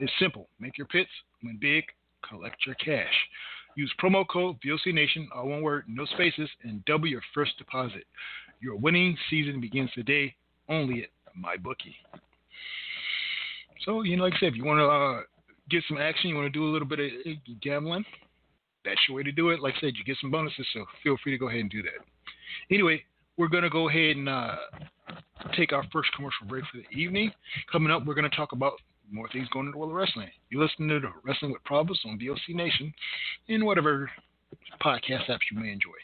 It's 0.00 0.12
simple. 0.18 0.48
Make 0.58 0.78
your 0.78 0.86
pits, 0.88 1.10
win 1.44 1.58
big, 1.60 1.84
collect 2.28 2.56
your 2.66 2.74
cash. 2.76 3.12
Use 3.76 3.92
promo 4.02 4.26
code 4.26 4.56
VOCNation, 4.64 5.26
all 5.34 5.48
one 5.48 5.62
word, 5.62 5.84
no 5.86 6.06
spaces, 6.06 6.48
and 6.62 6.84
double 6.86 7.06
your 7.06 7.22
first 7.34 7.58
deposit. 7.58 8.04
Your 8.60 8.76
winning 8.76 9.16
season 9.28 9.60
begins 9.60 9.90
today 9.94 10.34
only 10.68 11.02
at 11.02 11.10
MyBookie. 11.38 11.94
So, 13.84 14.02
you 14.02 14.16
know, 14.16 14.24
like 14.24 14.34
I 14.34 14.40
said, 14.40 14.48
if 14.48 14.56
you 14.56 14.64
want 14.64 14.78
to 14.78 14.86
uh, 14.86 15.22
get 15.70 15.84
some 15.88 15.98
action, 15.98 16.30
you 16.30 16.36
want 16.36 16.46
to 16.46 16.58
do 16.58 16.66
a 16.66 16.72
little 16.72 16.88
bit 16.88 17.00
of 17.00 17.60
gambling, 17.60 18.04
that's 18.84 19.00
your 19.08 19.16
way 19.16 19.22
to 19.24 19.32
do 19.32 19.50
it. 19.50 19.60
Like 19.60 19.74
I 19.76 19.80
said, 19.80 19.92
you 19.96 20.04
get 20.04 20.16
some 20.20 20.30
bonuses, 20.30 20.66
so 20.72 20.86
feel 21.02 21.16
free 21.22 21.32
to 21.32 21.38
go 21.38 21.48
ahead 21.48 21.60
and 21.60 21.70
do 21.70 21.82
that. 21.82 22.04
Anyway, 22.70 23.02
we're 23.36 23.48
going 23.48 23.64
to 23.64 23.70
go 23.70 23.88
ahead 23.88 24.16
and 24.16 24.28
uh, 24.28 24.56
take 25.56 25.72
our 25.72 25.84
first 25.92 26.08
commercial 26.16 26.46
break 26.48 26.64
for 26.72 26.78
the 26.78 26.98
evening. 26.98 27.30
Coming 27.70 27.92
up, 27.92 28.06
we're 28.06 28.14
going 28.14 28.28
to 28.28 28.36
talk 28.36 28.52
about 28.52 28.74
more 29.10 29.28
things 29.32 29.48
going 29.52 29.66
into 29.66 29.72
the 29.72 29.78
world 29.78 29.92
of 29.92 29.96
wrestling. 29.96 30.30
You 30.50 30.60
listen 30.60 30.88
to 30.88 31.00
the 31.00 31.12
Wrestling 31.24 31.52
with 31.52 31.64
Problems 31.64 32.00
on 32.06 32.18
VOC 32.18 32.54
Nation 32.54 32.92
and 33.48 33.64
whatever 33.64 34.10
podcast 34.82 35.26
apps 35.28 35.46
you 35.50 35.60
may 35.60 35.70
enjoy. 35.70 35.98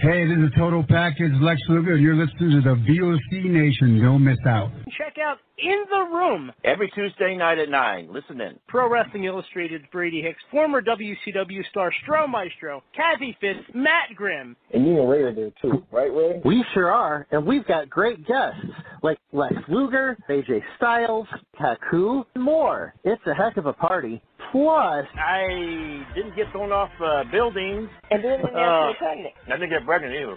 Hey, 0.00 0.26
this 0.26 0.38
is 0.38 0.50
Total 0.56 0.82
Package 0.88 1.32
Lex 1.42 1.60
Luger. 1.68 1.96
You're 1.96 2.16
listening 2.16 2.50
to 2.50 2.60
the 2.62 2.76
VOC 2.76 3.44
Nation. 3.44 4.00
Don't 4.02 4.24
miss 4.24 4.38
out. 4.46 4.70
Check 4.96 5.16
out 5.18 5.38
In 5.62 5.84
the 5.90 6.16
Room 6.16 6.50
every 6.64 6.90
Tuesday 6.94 7.36
night 7.36 7.58
at 7.58 7.68
9. 7.68 8.08
Listen 8.12 8.40
in. 8.40 8.58
Pro 8.68 8.88
Wrestling 8.90 9.24
Illustrated's 9.24 9.84
Brady 9.92 10.20
Hicks, 10.20 10.42
former 10.50 10.82
WCW 10.82 11.64
star 11.70 11.92
Stro 12.04 12.28
Maestro, 12.28 12.82
Kathie 12.96 13.36
Fitz, 13.40 13.60
Matt 13.74 14.14
Grimm. 14.16 14.56
And 14.74 14.86
you 14.86 15.00
and 15.00 15.08
Ray 15.08 15.22
are 15.22 15.34
there 15.34 15.50
too, 15.62 15.84
right, 15.92 16.12
Ray? 16.12 16.40
We 16.44 16.64
sure 16.74 16.90
are, 16.90 17.26
and 17.30 17.46
we've 17.46 17.66
got 17.66 17.88
great 17.88 18.26
guests 18.26 18.60
like 19.02 19.18
Lex 19.32 19.54
Luger, 19.68 20.16
AJ 20.28 20.62
Styles, 20.76 21.26
Haku, 21.60 22.24
and 22.34 22.42
more. 22.42 22.94
It's 23.04 23.22
a 23.26 23.34
heck 23.34 23.56
of 23.56 23.66
a 23.66 23.72
party. 23.72 24.20
Plus, 24.50 25.06
I 25.16 26.04
didn't 26.14 26.36
get 26.36 26.50
thrown 26.52 26.72
off 26.72 26.90
uh, 27.02 27.24
buildings. 27.30 27.88
And 28.10 28.20
didn't 28.22 28.42
get 28.42 28.54
Uh, 28.54 28.92
pregnant. 28.98 29.34
I 29.46 29.50
didn't 29.52 29.70
get 29.70 29.84
pregnant 29.86 30.14
either. 30.14 30.36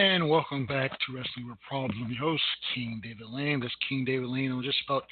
And 0.00 0.30
welcome 0.30 0.64
back 0.64 0.92
to 0.92 1.14
Wrestling 1.14 1.50
with 1.50 1.58
Problems. 1.60 1.94
I'm 2.02 2.10
your 2.10 2.20
host, 2.20 2.42
King 2.74 3.02
David 3.02 3.26
Lane. 3.28 3.60
That's 3.60 3.74
King 3.86 4.06
David 4.06 4.30
Lane 4.30 4.50
on 4.50 4.62
just 4.62 4.78
about 4.86 5.02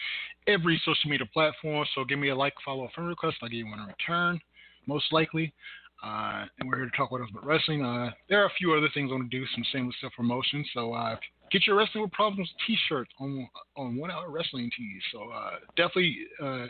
every 0.46 0.81
social 0.83 1.11
media 1.11 1.27
platform. 1.31 1.87
So 1.94 2.07
give 2.07 2.18
me 2.18 2.31
a 2.31 2.35
like, 2.35 2.55
follow, 2.64 2.85
a 2.85 2.88
friend 2.92 3.07
request. 3.07 3.37
I'll 3.42 3.51
give 3.51 3.59
you 3.59 3.66
one 3.66 3.81
in 3.81 3.87
return, 3.87 4.40
most 4.87 5.12
likely. 5.12 5.53
Uh, 6.03 6.46
and 6.59 6.66
we're 6.66 6.77
here 6.77 6.87
to 6.87 6.96
talk 6.96 7.11
about 7.11 7.20
us 7.20 7.29
about 7.31 7.44
wrestling. 7.44 7.85
Uh, 7.85 8.12
there 8.31 8.42
are 8.42 8.46
a 8.46 8.53
few 8.59 8.72
other 8.72 8.88
things 8.94 9.11
I 9.11 9.16
want 9.16 9.31
to 9.31 9.38
do, 9.38 9.44
some 9.55 9.62
same 9.64 9.81
shameless 9.81 9.96
self 10.01 10.14
promotion. 10.16 10.64
So 10.72 10.94
uh, 10.94 11.16
get 11.53 11.66
your 11.66 11.77
Wrestling 11.77 12.05
with 12.05 12.12
Problems 12.12 12.51
T-shirt 12.66 13.09
on 13.20 13.46
on 13.77 13.94
One 13.94 14.11
Hour 14.11 14.31
Wrestling 14.31 14.70
Tees. 14.74 15.03
So 15.12 15.29
uh, 15.29 15.51
definitely. 15.77 16.16
Uh, 16.42 16.66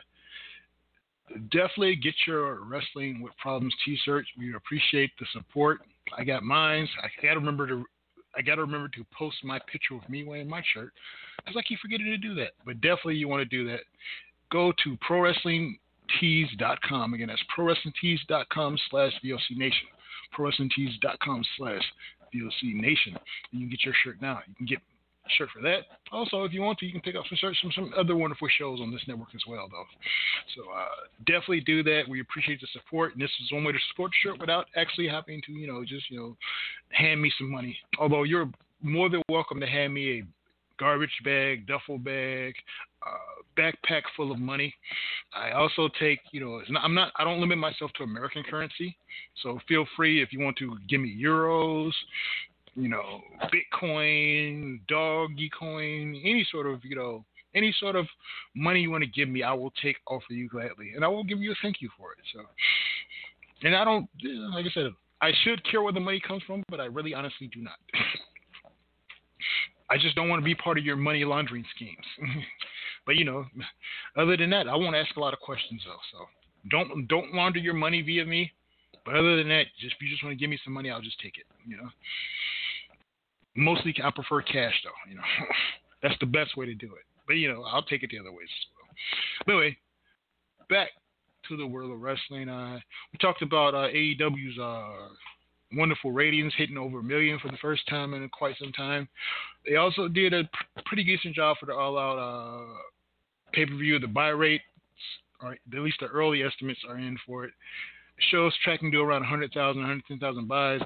definitely 1.53 1.95
get 1.95 2.15
your 2.27 2.65
Wrestling 2.65 3.23
with 3.23 3.33
Problems 3.37 3.75
T-shirt. 3.85 4.25
We 4.37 4.57
appreciate 4.57 5.13
the 5.21 5.27
support. 5.33 5.83
I 6.17 6.25
got 6.25 6.43
mine. 6.43 6.89
I 7.01 7.07
got 7.23 7.35
to 7.35 7.39
remember 7.39 7.69
to 7.69 7.85
I 8.39 8.43
got 8.43 8.55
to 8.55 8.63
remember 8.63 8.89
to 8.89 9.05
post 9.17 9.37
my 9.43 9.59
picture 9.71 9.97
of 9.97 10.09
me 10.09 10.25
wearing 10.25 10.49
my 10.49 10.63
shirt 10.73 10.93
because 11.39 11.57
I 11.59 11.63
keep 11.63 11.81
forgetting 11.81 12.07
to 12.07 12.17
do 12.17 12.35
that. 12.37 12.53
But 12.65 12.81
definitely, 12.81 13.17
you 13.17 13.27
want 13.27 13.41
to 13.41 13.57
do 13.57 13.69
that. 13.69 13.81
Go 14.53 14.73
to 14.85 14.97
ProWrestlingTees.com. 15.09 17.15
Again, 17.15 17.29
that's 17.29 17.43
ProWrestlingTees.com 17.57 18.79
slash 18.91 19.13
VOC 19.25 19.57
Nation. 19.57 19.89
ProWrestlingTees.com 20.39 21.45
slash 21.57 21.83
VOC 22.35 22.75
Nation. 22.75 23.17
And 23.53 23.61
you 23.61 23.61
can 23.61 23.71
get 23.71 23.85
your 23.85 23.95
shirt 24.05 24.23
now. 24.23 24.41
You 24.47 24.55
can 24.55 24.67
get 24.67 24.79
shirt 25.37 25.49
for 25.55 25.63
that. 25.63 25.81
Also, 26.13 26.45
if 26.45 26.53
you 26.53 26.63
want 26.63 26.79
to, 26.79 26.87
you 26.87 26.93
can 26.93 27.01
pick 27.01 27.17
up 27.17 27.25
some 27.29 27.37
shirts 27.37 27.59
from 27.61 27.73
some 27.73 27.93
other 27.97 28.17
wonderful 28.17 28.49
shows 28.59 28.81
on 28.81 28.91
this 28.91 29.03
network 29.07 29.29
as 29.35 29.43
well, 29.49 29.69
though. 29.71 29.85
So 30.57 30.71
uh, 30.71 31.07
definitely 31.27 31.61
do 31.61 31.83
that. 31.83 32.03
We 32.09 32.21
appreciate 32.21 32.61
the 32.61 32.69
support, 32.73 33.13
and 33.13 33.23
this 33.23 33.31
is 33.43 33.53
one 33.53 33.65
way 33.65 33.73
to 33.73 33.79
support 33.91 34.13
the 34.13 34.29
shirt 34.29 34.41
without 34.41 34.67
actually 34.77 35.09
having 35.09 35.41
to, 35.47 35.53
you 35.53 35.67
know, 35.67 35.85
just 35.85 36.11
you 36.11 36.19
know, 36.19 36.37
hand 36.91 37.21
me 37.21 37.33
some 37.39 37.51
money. 37.51 37.77
Although 37.99 38.23
you're 38.23 38.51
more 38.83 39.09
than 39.09 39.23
welcome 39.29 39.61
to 39.61 39.67
hand 39.67 39.93
me 39.95 40.21
a 40.21 40.23
garbage 40.79 41.11
bag, 41.25 41.67
duffel 41.67 41.99
bag, 41.99 42.55
uh, 43.05 43.43
backpack 43.57 44.03
full 44.17 44.33
of 44.33 44.39
money. 44.39 44.75
I 45.35 45.51
also 45.51 45.89
take, 46.01 46.21
you 46.33 46.41
know, 46.41 46.63
not, 46.69 46.85
I'm 46.85 46.95
not, 46.95 47.13
I 47.17 47.25
don't 47.25 47.41
limit 47.41 47.59
myself 47.59 47.91
to 47.97 48.05
American 48.05 48.43
currency. 48.49 48.97
So 49.43 49.59
feel 49.69 49.87
free 49.97 50.23
if 50.23 50.33
you 50.33 50.41
want 50.41 50.57
to 50.59 50.77
give 50.89 51.01
me 51.01 51.17
euros, 51.21 51.93
you 52.75 52.89
know, 52.89 53.21
Bitcoin, 53.53 54.81
doggy 54.89 55.51
coin, 55.59 56.21
any 56.25 56.47
sort 56.51 56.67
of, 56.67 56.85
you 56.85 56.97
know, 56.97 57.25
any 57.55 57.75
sort 57.81 57.97
of 57.97 58.07
money 58.55 58.81
you 58.81 58.91
want 58.91 59.05
to 59.05 59.11
give 59.11 59.29
me, 59.29 59.43
I 59.43 59.53
will 59.53 59.73
take 59.83 59.97
off 60.07 60.23
of 60.31 60.37
you 60.37 60.49
gladly, 60.49 60.93
and 60.95 61.05
I 61.05 61.09
will 61.09 61.25
give 61.25 61.41
you 61.41 61.53
a 61.53 61.57
thank 61.63 61.81
you 61.81 61.89
for 61.97 62.13
it. 62.13 62.19
So, 62.33 62.41
and 63.67 63.75
I 63.75 63.85
don't, 63.85 64.09
like 64.53 64.67
I 64.67 64.71
said, 64.73 64.87
I 65.21 65.33
should 65.43 65.65
care 65.69 65.83
where 65.83 65.93
the 65.93 66.01
money 66.01 66.21
comes 66.21 66.43
from, 66.47 66.63
but 66.69 66.81
I 66.81 66.85
really 66.85 67.15
honestly 67.15 67.49
do 67.53 67.61
not. 67.61 67.79
I 69.91 69.97
just 69.97 70.15
don't 70.15 70.29
want 70.29 70.41
to 70.41 70.45
be 70.45 70.55
part 70.55 70.79
of 70.79 70.85
your 70.85 70.97
money 70.97 71.25
laundering 71.25 71.65
schemes. 71.75 71.97
But 73.09 73.17
you 73.17 73.25
know, 73.25 73.47
other 74.19 74.37
than 74.37 74.51
that, 74.51 74.69
I 74.69 74.77
won't 74.77 74.95
ask 74.95 75.17
a 75.17 75.21
lot 75.21 75.33
of 75.33 75.41
questions 75.41 75.81
though. 75.87 75.97
So 76.13 76.27
don't 76.71 77.09
don't 77.09 77.33
launder 77.33 77.59
your 77.59 77.73
money 77.73 78.03
via 78.03 78.27
me. 78.27 78.53
But 79.07 79.15
other 79.15 79.39
than 79.39 79.49
that, 79.49 79.65
just 79.81 79.95
if 79.97 80.03
you 80.03 80.11
just 80.11 80.23
want 80.23 80.37
to 80.37 80.39
give 80.39 80.51
me 80.51 80.61
some 80.63 80.75
money, 80.75 80.91
I'll 80.91 81.01
just 81.01 81.19
take 81.19 81.39
it. 81.39 81.47
You 81.67 81.79
know. 81.79 81.89
Mostly, 83.59 83.93
I 84.05 84.11
prefer 84.13 84.41
cash 84.41 84.75
though. 84.85 85.11
You 85.11 85.17
know, 85.17 85.23
that's 86.03 86.15
the 86.21 86.27
best 86.27 86.57
way 86.57 86.65
to 86.67 86.75
do 86.75 86.87
it. 86.87 87.05
But 87.27 87.35
you 87.35 87.53
know, 87.53 87.65
I'll 87.65 87.83
take 87.83 88.05
it 88.05 88.11
the 88.11 88.19
other 88.21 88.31
ways 88.31 88.49
as 88.49 88.67
well. 88.77 88.89
But 89.47 89.53
anyway, 89.53 89.77
back 90.71 90.91
to 91.49 91.57
the 91.57 91.67
world 91.67 91.91
of 91.91 92.01
wrestling. 92.01 92.49
Uh, 92.49 92.79
we 93.13 93.19
talked 93.21 93.43
about 93.43 93.75
uh, 93.75 93.89
AEW's 93.89 94.59
uh, 94.61 95.09
wonderful 95.73 96.13
ratings, 96.13 96.53
hitting 96.57 96.79
over 96.79 97.01
a 97.01 97.03
million 97.03 97.41
for 97.41 97.49
the 97.49 97.59
first 97.61 97.83
time 97.89 98.15
in 98.15 98.29
quite 98.29 98.55
some 98.61 98.71
time. 98.73 99.09
They 99.67 99.75
also 99.75 100.07
did 100.07 100.33
a 100.33 100.45
pr- 100.45 100.83
pretty 100.87 101.03
decent 101.03 101.35
job 101.35 101.57
for 101.59 101.67
the 101.67 101.75
All 101.75 101.99
Out 101.99 102.19
uh, 102.19 102.65
pay 103.53 103.67
per 103.67 103.75
view. 103.75 103.99
The 103.99 104.07
buy 104.07 104.29
rate, 104.29 104.63
or 105.43 105.53
at 105.53 105.59
least 105.81 105.99
the 105.99 106.07
early 106.07 106.45
estimates 106.45 106.81
are 106.89 106.99
in 106.99 107.19
for 107.27 107.45
it. 107.45 107.51
Show's 108.31 108.55
tracking 108.63 108.93
to 108.93 108.99
around 108.99 109.23
100,000, 109.23 109.81
110,000 109.81 110.47
buys. 110.49 110.81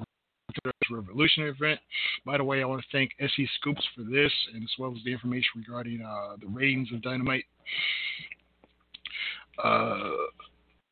Revolution 0.91 1.45
event. 1.45 1.81
By 2.25 2.38
the 2.38 2.45
way, 2.45 2.62
I 2.62 2.67
want 2.67 2.83
to 2.83 2.88
thank 2.93 3.12
SE 3.21 3.49
Scoops 3.61 3.83
for 3.97 4.03
this, 4.03 4.33
and 4.55 4.62
as 4.62 4.71
well 4.79 4.93
as 4.97 5.03
the 5.05 5.12
information 5.12 5.51
regarding 5.57 6.03
uh, 6.03 6.37
the 6.41 6.47
ratings 6.47 6.88
of 6.93 7.03
Dynamite. 7.03 7.45
Uh, 9.62 10.11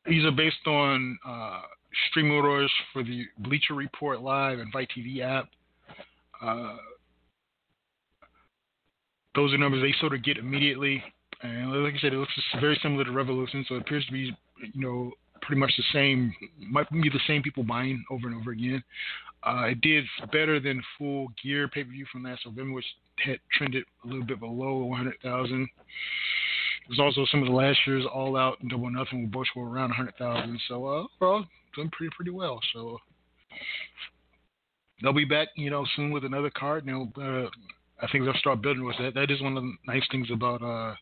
these 0.05 0.23
are 0.25 0.31
based 0.31 0.65
on 0.67 1.17
uh, 1.27 1.61
stream 2.09 2.31
orders 2.31 2.71
for 2.93 3.03
the 3.03 3.25
Bleacher 3.39 3.73
Report 3.73 4.21
Live 4.21 4.59
and 4.59 4.71
FITE 4.71 4.89
TV 4.97 5.21
app. 5.21 5.49
Uh, 6.41 6.77
those 9.35 9.53
are 9.53 9.57
numbers 9.57 9.81
they 9.81 9.93
sort 9.99 10.13
of 10.13 10.23
get 10.23 10.37
immediately, 10.37 11.03
and 11.41 11.83
like 11.83 11.93
I 11.93 11.99
said, 11.99 12.13
it 12.13 12.17
looks 12.17 12.33
very 12.59 12.77
similar 12.81 13.03
to 13.05 13.11
Revolution, 13.11 13.65
so 13.67 13.75
it 13.75 13.81
appears 13.81 14.05
to 14.07 14.11
be, 14.11 14.35
you 14.73 14.81
know, 14.81 15.11
pretty 15.41 15.59
much 15.59 15.71
the 15.77 15.83
same. 15.93 16.33
Might 16.59 16.89
be 16.91 17.09
the 17.09 17.19
same 17.27 17.41
people 17.41 17.63
buying 17.63 18.03
over 18.09 18.27
and 18.27 18.35
over 18.35 18.51
again. 18.51 18.83
Uh, 19.43 19.63
it 19.65 19.81
did 19.81 20.05
better 20.31 20.59
than 20.59 20.83
Full 20.97 21.27
Gear 21.43 21.67
pay 21.67 21.83
per 21.83 21.89
view 21.89 22.05
from 22.11 22.23
last 22.23 22.45
November, 22.45 22.73
which 22.73 22.85
had 23.25 23.39
trended 23.57 23.83
a 24.03 24.07
little 24.07 24.25
bit 24.25 24.39
below 24.39 24.85
100,000. 24.85 25.69
There's 26.87 26.99
also 26.99 27.25
some 27.31 27.41
of 27.41 27.47
the 27.47 27.53
last 27.53 27.79
year's 27.87 28.05
All 28.11 28.37
Out 28.37 28.59
and 28.61 28.69
Double 28.69 28.89
Nothing, 28.89 29.23
with 29.23 29.31
both 29.31 29.47
were 29.55 29.69
around 29.69 29.89
100,000. 29.89 30.59
So 30.67 30.85
uh, 30.85 31.05
overall, 31.19 31.45
doing 31.75 31.89
pretty 31.91 32.13
pretty 32.15 32.31
well. 32.31 32.59
So 32.73 32.99
they'll 35.01 35.13
be 35.13 35.25
back, 35.25 35.49
you 35.55 35.69
know, 35.69 35.85
soon 35.95 36.11
with 36.11 36.25
another 36.25 36.51
card. 36.51 36.85
Know, 36.85 37.11
uh, 37.17 37.47
I 38.01 38.11
think 38.11 38.25
they'll 38.25 38.33
start 38.35 38.61
building 38.61 38.85
with 38.85 38.97
that. 38.99 39.13
That 39.13 39.31
is 39.31 39.41
one 39.41 39.57
of 39.57 39.63
the 39.63 39.73
nice 39.87 40.03
things 40.11 40.27
about 40.31 40.61
uh, 40.61 40.95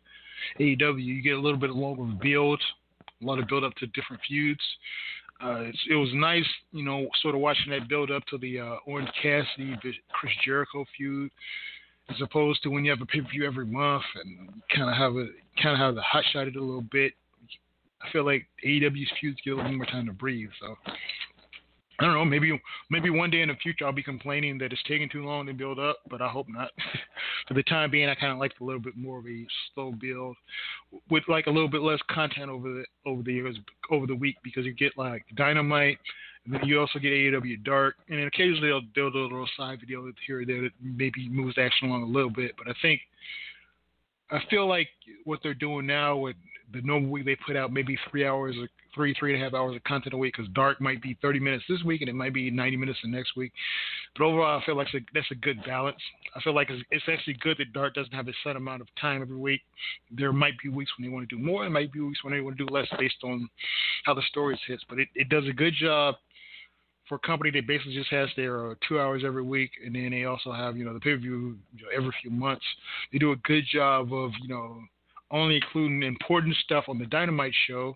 AEW. 0.60 1.04
You 1.04 1.22
get 1.22 1.36
a 1.36 1.42
little 1.42 1.60
bit 1.60 1.70
of 1.72 1.76
longer 1.76 2.04
build, 2.22 2.62
a 3.22 3.26
lot 3.26 3.40
of 3.40 3.48
build 3.48 3.64
up 3.64 3.76
to 3.76 3.88
different 3.88 4.22
feuds. 4.28 4.62
Uh, 5.42 5.72
it 5.90 5.96
was 5.96 6.10
nice, 6.14 6.48
you 6.72 6.84
know, 6.84 7.08
sort 7.22 7.34
of 7.34 7.42
watching 7.42 7.72
that 7.72 7.88
build 7.88 8.12
up 8.12 8.26
to 8.26 8.38
the 8.38 8.60
uh, 8.60 8.76
Orange 8.86 9.10
Cassidy, 9.22 9.78
Chris 10.12 10.34
Jericho 10.44 10.84
feud, 10.98 11.32
as 12.10 12.18
opposed 12.22 12.62
to 12.64 12.70
when 12.70 12.84
you 12.84 12.92
have 12.92 13.02
a 13.02 13.06
pay 13.06 13.22
per 13.22 13.30
view 13.30 13.46
every 13.46 13.66
month 13.66 14.04
and 14.16 14.50
kind 14.76 14.90
of 14.90 14.98
have 14.98 15.14
a 15.16 15.28
kind 15.62 15.74
of 15.74 15.80
have 15.80 15.96
the 15.96 16.02
hot 16.02 16.24
shot 16.34 16.48
it 16.48 16.56
a 16.56 16.64
little 16.64 16.86
bit. 16.92 17.14
I 18.02 18.12
feel 18.12 18.26
like 18.26 18.48
AEW's 18.66 19.12
feuds 19.20 19.40
get 19.44 19.52
a 19.52 19.56
little 19.56 19.72
more 19.74 19.86
time 19.86 20.06
to 20.08 20.14
breathe. 20.14 20.50
So 20.60 20.76
I 22.00 22.06
don't 22.06 22.14
know. 22.14 22.24
Maybe 22.24 22.60
maybe 22.90 23.10
one 23.10 23.30
day 23.30 23.42
in 23.42 23.50
the 23.50 23.56
future 23.56 23.86
I'll 23.86 23.92
be 23.92 24.04
complaining 24.04 24.58
that 24.60 24.72
it's 24.72 24.82
taking 24.88 25.10
too 25.10 25.26
long 25.26 25.46
to 25.48 25.54
build 25.54 25.80
up, 25.80 25.98
but 26.10 26.22
I 26.22 26.30
hope 26.30 26.48
not. 26.48 26.72
For 27.48 27.54
the 27.54 27.64
time 27.64 27.92
being, 27.92 28.08
I 28.08 28.16
kind 28.16 28.32
of 28.32 28.40
like 28.40 28.54
a 28.62 28.64
little 28.64 28.82
bit 28.82 28.96
more 28.96 29.20
of 29.20 29.28
a 29.28 29.46
slow 29.74 29.92
build, 29.92 30.38
with 31.10 31.24
like 31.28 31.48
a 31.48 31.52
little 31.52 31.68
bit 31.68 31.82
less 31.82 32.00
content 32.10 32.50
over 32.50 32.70
the 32.70 32.86
over 33.06 33.22
the 33.22 33.34
years 33.34 33.58
over 33.92 34.08
the 34.08 34.16
week 34.16 34.38
because 34.44 34.66
you 34.66 34.74
get 34.74 34.98
like 34.98 35.26
Dynamite, 35.36 35.98
and 36.46 36.54
then 36.54 36.62
you 36.64 36.80
also 36.80 37.00
get 37.00 37.12
AEW 37.12 37.64
Dark, 37.66 37.96
and 38.08 38.20
then 38.20 38.28
occasionally 38.28 38.70
they'll 38.70 38.82
do 38.82 39.08
a 39.08 39.20
little 39.20 39.50
side 39.58 39.80
video 39.82 40.10
here 40.26 40.42
or 40.42 40.46
there 40.46 40.62
that 40.62 40.72
maybe 40.82 41.28
moves 41.28 41.56
the 41.56 41.64
action 41.64 41.90
along 41.90 42.04
a 42.04 42.06
little 42.06 42.32
bit. 42.32 42.54
But 42.58 42.70
I 42.70 42.74
think 42.82 43.02
I 44.32 44.40
feel 44.50 44.68
like 44.68 44.88
what 45.26 45.40
they're 45.44 45.54
doing 45.54 45.86
now 45.86 46.16
with 46.16 46.36
the 46.74 46.82
normal 46.82 47.10
week 47.10 47.26
they 47.26 47.38
put 47.46 47.56
out 47.56 47.72
maybe 47.72 47.98
three 48.10 48.26
hours 48.26 48.56
or 48.58 48.68
three 48.94 49.14
three 49.20 49.34
and 49.34 49.42
a 49.42 49.44
half 49.44 49.54
hours 49.54 49.76
of 49.76 49.84
content 49.84 50.14
a 50.14 50.18
week 50.18 50.34
because 50.36 50.52
dark 50.54 50.82
might 50.82 51.02
be 51.02 51.18
30 51.22 51.40
minutes 51.40 51.64
this 51.70 51.82
week 51.84 52.02
and 52.02 52.10
it 52.10 52.16
might 52.16 52.34
be 52.34 52.50
90 52.50 52.78
minutes 52.78 53.00
the 53.04 53.10
next 53.10 53.36
week. 53.36 53.52
But 54.18 54.26
overall 54.26 54.60
i 54.60 54.66
feel 54.66 54.76
like 54.76 54.88
that's 55.14 55.32
a 55.32 55.36
good 55.36 55.64
balance. 55.66 56.00
I 56.36 56.42
feel 56.42 56.56
like 56.56 56.70
it's, 56.70 56.84
it's 56.92 57.06
actually 57.08 57.38
good 57.42 57.58
that 57.60 57.74
dark 57.74 57.94
doesn't 57.94 58.14
have 58.14 58.28
a 58.28 58.34
set 58.44 58.56
amount 58.56 58.82
of 58.82 58.88
time 59.00 59.22
every 59.22 59.38
week. 59.38 59.62
There 60.12 60.34
might 60.34 60.54
be 60.64 60.70
weeks 60.70 60.92
when 60.98 61.08
they 61.08 61.14
want 61.14 61.30
to 61.30 61.36
do 61.36 61.42
more 61.42 61.64
there 61.64 61.70
might 61.70 61.92
be 61.92 62.00
weeks 62.00 62.24
when 62.24 62.34
they 62.34 62.42
want 62.42 62.58
to 62.58 62.66
do 62.66 62.74
less 62.74 62.88
based 62.98 63.24
on 63.24 63.50
how 64.06 64.14
the 64.14 64.24
stories 64.30 64.60
hits 64.68 64.84
but 64.90 65.00
it, 65.00 65.08
it 65.16 65.30
does 65.30 65.48
a 65.48 65.54
good 65.54 65.74
job 65.80 66.16
for 67.10 67.16
a 67.16 67.20
company 67.20 67.50
that 67.52 67.68
basically 67.68 67.96
just 67.96 68.12
has 68.12 68.30
their 68.38 68.72
uh, 68.72 68.76
two 68.88 69.00
hours 69.00 69.24
every 69.26 69.42
week, 69.42 69.72
and 69.84 69.96
then 69.96 70.12
they 70.12 70.26
also 70.26 70.54
have 70.54 70.78
you 70.78 70.86
know 70.86 70.94
the 70.94 71.00
pay 71.00 71.16
per 71.16 71.18
view 71.18 71.58
you 71.76 71.84
know, 71.84 71.90
every 71.94 72.14
few 72.22 72.30
months. 72.30 72.64
They 73.12 73.18
do 73.18 73.32
a 73.32 73.36
good 73.38 73.64
job 73.74 74.14
of 74.14 74.32
you 74.42 74.48
know 74.48 74.80
only 75.32 75.56
including 75.56 76.04
important 76.04 76.56
stuff 76.64 76.86
on 76.88 76.98
the 76.98 77.06
Dynamite 77.06 77.54
show, 77.68 77.96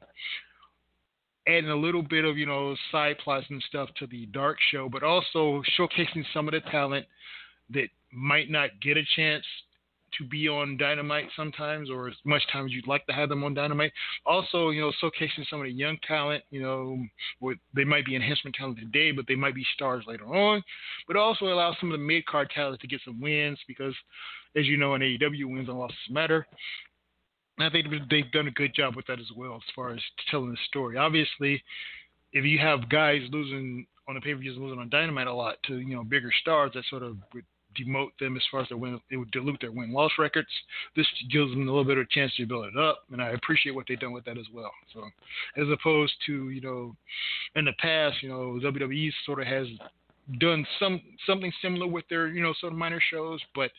adding 1.48 1.69
a 1.69 1.76
little 1.76 2.04
bit 2.04 2.26
of 2.26 2.38
you 2.38 2.46
know 2.46 2.76
side 2.91 3.17
plots 3.24 3.46
and 3.50 3.63
stuff 3.67 3.89
to 4.00 4.08
the 4.08 4.26
Dark 4.28 4.58
show, 4.72 4.89
but 4.89 5.04
also 5.04 5.62
showcasing 5.78 6.24
some 6.34 6.48
of 6.48 6.54
the 6.54 6.62
talent 6.72 7.06
that 7.69 7.88
might 8.12 8.50
not 8.50 8.69
get 8.82 8.98
a 8.98 9.04
chance 9.15 9.43
to 10.17 10.26
be 10.26 10.48
on 10.48 10.78
Dynamite 10.78 11.30
sometimes, 11.36 11.89
or 11.89 12.08
as 12.08 12.15
much 12.24 12.41
time 12.52 12.65
as 12.65 12.72
you'd 12.72 12.88
like 12.88 13.06
to 13.08 13.13
have 13.13 13.30
them 13.30 13.43
on 13.43 13.54
Dynamite. 13.54 13.91
Also, 14.26 14.69
you 14.69 14.82
know, 14.82 14.91
showcasing 15.02 15.48
some 15.50 15.60
of 15.60 15.65
the 15.65 15.72
young 15.72 15.98
talent. 16.08 16.43
You 16.52 16.62
know, 16.62 16.98
with, 17.39 17.58
they 17.76 17.84
might 17.84 18.06
be 18.06 18.15
enhancement 18.15 18.56
talent 18.56 18.80
today, 18.80 19.12
but 19.12 19.26
they 19.28 19.36
might 19.36 19.56
be 19.56 19.65
stars 19.74 20.04
later 20.08 20.26
on. 20.26 20.63
But 21.08 21.15
also 21.15 21.46
allow 21.46 21.76
some 21.80 21.91
of 21.91 22.00
the 22.00 22.06
mid 22.06 22.26
card 22.26 22.52
talent 22.54 22.82
to 22.82 22.88
get 22.88 23.02
some 23.04 23.19
wins 23.19 23.60
because, 23.67 23.96
as 24.56 24.65
you 24.65 24.78
know, 24.78 24.96
in 24.96 25.02
AEW, 25.02 25.52
wins 25.52 25.69
and 25.69 25.80
losses 25.80 25.98
matter. 26.10 26.46
I 27.59 27.69
think 27.69 27.87
they've 28.09 28.31
done 28.31 28.47
a 28.47 28.51
good 28.51 28.73
job 28.73 28.95
with 28.95 29.05
that 29.07 29.19
as 29.19 29.31
well, 29.35 29.55
as 29.55 29.73
far 29.75 29.91
as 29.91 30.01
telling 30.31 30.51
the 30.51 30.57
story. 30.67 30.97
Obviously, 30.97 31.63
if 32.31 32.45
you 32.45 32.57
have 32.59 32.89
guys 32.89 33.21
losing 33.31 33.85
on 34.07 34.15
the 34.15 34.21
pay 34.21 34.33
per 34.33 34.39
views, 34.39 34.57
losing 34.57 34.79
on 34.79 34.89
Dynamite 34.89 35.27
a 35.27 35.33
lot 35.33 35.57
to 35.67 35.77
you 35.77 35.95
know 35.95 36.03
bigger 36.03 36.31
stars, 36.41 36.71
that 36.73 36.83
sort 36.89 37.03
of 37.03 37.17
would 37.33 37.45
demote 37.79 38.11
them 38.19 38.35
as 38.37 38.43
far 38.51 38.61
as 38.61 38.69
their 38.69 38.77
win. 38.77 38.99
It 39.11 39.17
would 39.17 39.31
dilute 39.31 39.59
their 39.61 39.71
win 39.71 39.91
loss 39.91 40.11
records. 40.17 40.47
This 40.95 41.07
gives 41.31 41.51
them 41.51 41.67
a 41.67 41.71
little 41.71 41.85
bit 41.85 41.97
of 41.97 42.05
a 42.05 42.13
chance 42.13 42.33
to 42.35 42.45
build 42.45 42.65
it 42.65 42.77
up, 42.77 43.03
and 43.11 43.21
I 43.21 43.29
appreciate 43.29 43.75
what 43.75 43.85
they've 43.87 43.99
done 43.99 44.13
with 44.13 44.25
that 44.25 44.37
as 44.37 44.45
well. 44.53 44.71
So, 44.93 45.03
as 45.57 45.67
opposed 45.69 46.13
to 46.25 46.49
you 46.49 46.61
know, 46.61 46.95
in 47.55 47.65
the 47.65 47.73
past, 47.79 48.17
you 48.21 48.29
know, 48.29 48.59
WWE 48.63 49.11
sort 49.25 49.41
of 49.41 49.47
has 49.47 49.67
done 50.39 50.65
some 50.79 51.01
something 51.27 51.51
similar 51.61 51.87
with 51.87 52.05
their 52.09 52.27
you 52.27 52.41
know 52.41 52.53
sort 52.59 52.73
of 52.73 52.79
minor 52.79 53.01
shows, 53.11 53.39
but 53.55 53.71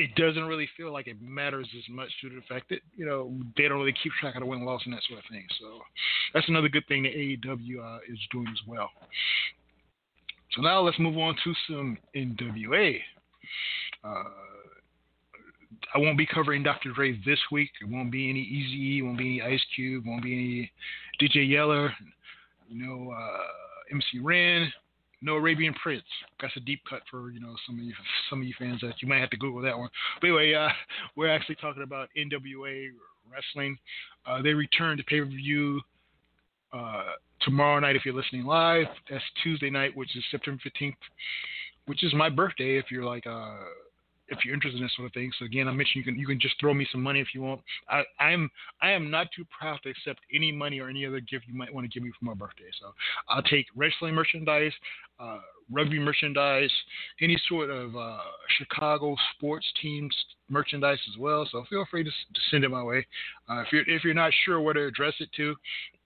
it 0.00 0.14
doesn't 0.14 0.44
really 0.44 0.68
feel 0.78 0.92
like 0.92 1.06
it 1.06 1.20
matters 1.20 1.68
as 1.76 1.84
much 1.94 2.08
due 2.22 2.30
to 2.30 2.36
the 2.36 2.42
fact 2.48 2.70
that 2.70 2.80
you 2.96 3.04
know 3.04 3.30
they 3.56 3.68
don't 3.68 3.78
really 3.78 3.94
keep 4.02 4.12
track 4.18 4.34
of 4.34 4.40
the 4.40 4.46
win 4.46 4.64
loss 4.64 4.80
and 4.86 4.94
that 4.94 5.02
sort 5.06 5.18
of 5.18 5.26
thing. 5.30 5.46
So 5.60 5.80
that's 6.32 6.48
another 6.48 6.70
good 6.70 6.86
thing 6.88 7.02
that 7.02 7.14
AEW 7.14 7.78
uh, 7.84 7.98
is 8.08 8.18
doing 8.32 8.48
as 8.48 8.66
well. 8.66 8.88
So 10.52 10.62
now 10.62 10.80
let's 10.80 10.98
move 10.98 11.18
on 11.18 11.36
to 11.44 11.54
some 11.68 11.98
NWA. 12.16 12.98
Uh, 14.02 14.24
I 15.94 15.98
won't 15.98 16.18
be 16.18 16.26
covering 16.26 16.62
Dr. 16.62 16.92
Dre 16.92 17.18
this 17.24 17.38
week. 17.52 17.70
It 17.82 17.88
won't 17.88 18.10
be 18.10 18.30
any 18.30 18.40
Easy, 18.40 19.02
won't 19.02 19.18
be 19.18 19.40
any 19.40 19.54
Ice 19.54 19.64
Cube, 19.74 20.04
won't 20.06 20.22
be 20.22 20.32
any 20.32 20.72
DJ 21.20 21.48
Yella, 21.48 21.90
no 22.70 23.12
uh, 23.12 23.92
MC 23.92 24.18
Ren, 24.20 24.72
no 25.22 25.34
Arabian 25.34 25.74
Prince. 25.74 26.04
That's 26.40 26.56
a 26.56 26.60
deep 26.60 26.80
cut 26.88 27.02
for 27.10 27.30
you 27.30 27.40
know 27.40 27.54
some 27.66 27.78
of 27.78 27.84
you 27.84 27.92
some 28.28 28.40
of 28.40 28.46
you 28.46 28.54
fans 28.58 28.80
that 28.82 29.00
you 29.00 29.08
might 29.08 29.20
have 29.20 29.30
to 29.30 29.36
Google 29.36 29.60
that 29.62 29.78
one. 29.78 29.90
But 30.20 30.28
anyway, 30.28 30.54
uh, 30.54 30.68
we're 31.16 31.28
actually 31.28 31.56
talking 31.56 31.82
about 31.82 32.08
NWA 32.16 32.88
wrestling. 33.30 33.78
Uh, 34.26 34.42
they 34.42 34.54
return 34.54 34.96
to 34.96 35.04
pay 35.04 35.20
per 35.20 35.26
view 35.26 35.80
uh, 36.72 37.12
tomorrow 37.42 37.78
night 37.80 37.96
if 37.96 38.04
you're 38.04 38.14
listening 38.14 38.44
live. 38.44 38.86
That's 39.10 39.24
Tuesday 39.42 39.70
night, 39.70 39.96
which 39.96 40.16
is 40.16 40.24
September 40.30 40.60
15th, 40.66 40.94
which 41.86 42.04
is 42.04 42.14
my 42.14 42.28
birthday. 42.28 42.78
If 42.78 42.90
you're 42.90 43.04
like 43.04 43.26
uh, 43.26 43.56
if 44.30 44.44
you're 44.44 44.54
interested 44.54 44.78
in 44.78 44.84
this 44.84 44.94
sort 44.96 45.06
of 45.06 45.12
thing. 45.12 45.30
So 45.38 45.44
again, 45.44 45.68
I 45.68 45.72
mentioned 45.72 45.96
you 45.96 46.04
can 46.04 46.18
you 46.18 46.26
can 46.26 46.40
just 46.40 46.58
throw 46.60 46.72
me 46.72 46.86
some 46.90 47.02
money 47.02 47.20
if 47.20 47.28
you 47.34 47.42
want. 47.42 47.60
I 47.88 48.02
I'm 48.18 48.50
I 48.80 48.92
am 48.92 49.10
not 49.10 49.28
too 49.34 49.44
proud 49.56 49.80
to 49.82 49.90
accept 49.90 50.20
any 50.32 50.52
money 50.52 50.80
or 50.80 50.88
any 50.88 51.04
other 51.04 51.20
gift 51.20 51.46
you 51.48 51.54
might 51.54 51.72
want 51.72 51.90
to 51.90 51.92
give 51.92 52.02
me 52.04 52.12
for 52.18 52.24
my 52.24 52.34
birthday. 52.34 52.70
So 52.80 52.92
I'll 53.28 53.42
take 53.42 53.66
wrestling 53.74 54.14
merchandise, 54.14 54.72
uh, 55.18 55.38
rugby 55.70 55.98
merchandise, 55.98 56.70
any 57.20 57.40
sort 57.48 57.70
of 57.70 57.96
uh, 57.96 58.18
Chicago 58.58 59.16
sports 59.34 59.66
teams 59.82 60.14
merchandise 60.48 60.98
as 61.12 61.18
well. 61.18 61.48
So 61.50 61.64
feel 61.68 61.86
free 61.90 62.04
to, 62.04 62.10
to 62.10 62.40
send 62.50 62.64
it 62.64 62.70
my 62.70 62.82
way. 62.82 63.06
Uh, 63.48 63.60
if 63.60 63.72
you're 63.72 63.88
if 63.88 64.04
you're 64.04 64.14
not 64.14 64.32
sure 64.44 64.60
where 64.60 64.74
to 64.74 64.86
address 64.86 65.14
it 65.20 65.30
to, 65.36 65.54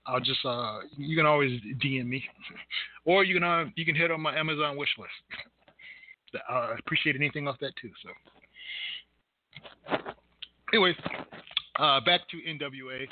I'll 0.07 0.19
just 0.19 0.43
uh, 0.45 0.79
you 0.97 1.15
can 1.15 1.25
always 1.25 1.59
DM 1.83 2.07
me, 2.07 2.23
or 3.05 3.23
you 3.23 3.35
can 3.35 3.43
uh, 3.43 3.65
you 3.75 3.85
can 3.85 3.95
hit 3.95 4.11
on 4.11 4.21
my 4.21 4.35
Amazon 4.35 4.77
wish 4.77 4.89
list. 4.97 5.11
I 6.49 6.75
appreciate 6.79 7.15
anything 7.15 7.47
off 7.47 7.57
that 7.61 7.73
too. 7.81 7.91
So 8.03 9.97
anyways, 10.73 10.95
uh, 11.79 12.01
back 12.01 12.21
to 12.29 12.37
NWA. 12.37 13.07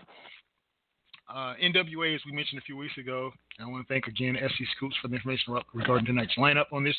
Uh, 1.34 1.56
NWA, 1.64 2.14
as 2.16 2.22
we 2.26 2.34
mentioned 2.34 2.60
a 2.60 2.66
few 2.66 2.78
weeks 2.78 2.98
ago, 2.98 3.32
I 3.60 3.66
want 3.66 3.88
to 3.88 3.94
thank 3.94 4.08
again 4.08 4.36
SE 4.36 4.68
Scoops 4.76 4.96
for 5.02 5.08
the 5.08 5.16
information 5.16 5.58
regarding 5.74 6.06
tonight's 6.06 6.36
lineup 6.38 6.66
on 6.72 6.84
this. 6.84 6.96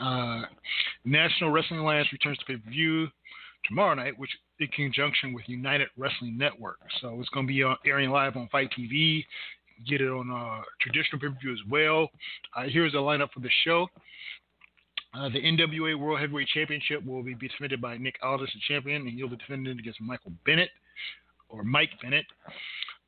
Uh, 0.00 0.42
National 1.04 1.50
Wrestling 1.50 1.80
Alliance 1.80 2.08
returns 2.12 2.38
to 2.38 2.44
pay 2.44 2.56
per 2.56 2.70
view 2.70 3.08
tomorrow 3.64 3.94
night, 3.94 4.18
which 4.18 4.30
in 4.60 4.68
conjunction 4.68 5.32
with 5.32 5.44
United 5.46 5.88
Wrestling 5.96 6.36
Network. 6.38 6.78
So 7.00 7.18
it's 7.20 7.28
going 7.30 7.46
to 7.46 7.52
be 7.52 7.62
uh, 7.62 7.74
airing 7.86 8.10
live 8.10 8.36
on 8.36 8.48
FITE 8.50 8.70
TV. 8.78 9.24
Get 9.86 10.00
it 10.00 10.08
on 10.08 10.30
uh, 10.30 10.62
traditional 10.80 11.20
pay 11.20 11.28
per 11.28 11.40
view 11.40 11.52
as 11.52 11.60
well. 11.70 12.08
Uh, 12.56 12.64
here's 12.68 12.92
the 12.92 12.98
lineup 12.98 13.30
for 13.32 13.40
the 13.40 13.50
show. 13.64 13.88
Uh, 15.14 15.28
the 15.30 15.40
NWA 15.40 15.98
World 15.98 16.20
Heavyweight 16.20 16.48
Championship 16.48 17.04
will 17.04 17.22
be 17.22 17.34
defended 17.34 17.80
by 17.80 17.96
Nick 17.96 18.16
Aldis, 18.22 18.50
the 18.52 18.60
champion, 18.68 19.02
and 19.02 19.12
he'll 19.12 19.28
be 19.28 19.36
defending 19.36 19.78
against 19.78 20.00
Michael 20.00 20.32
Bennett 20.44 20.70
or 21.48 21.62
Mike 21.62 21.90
Bennett. 22.02 22.26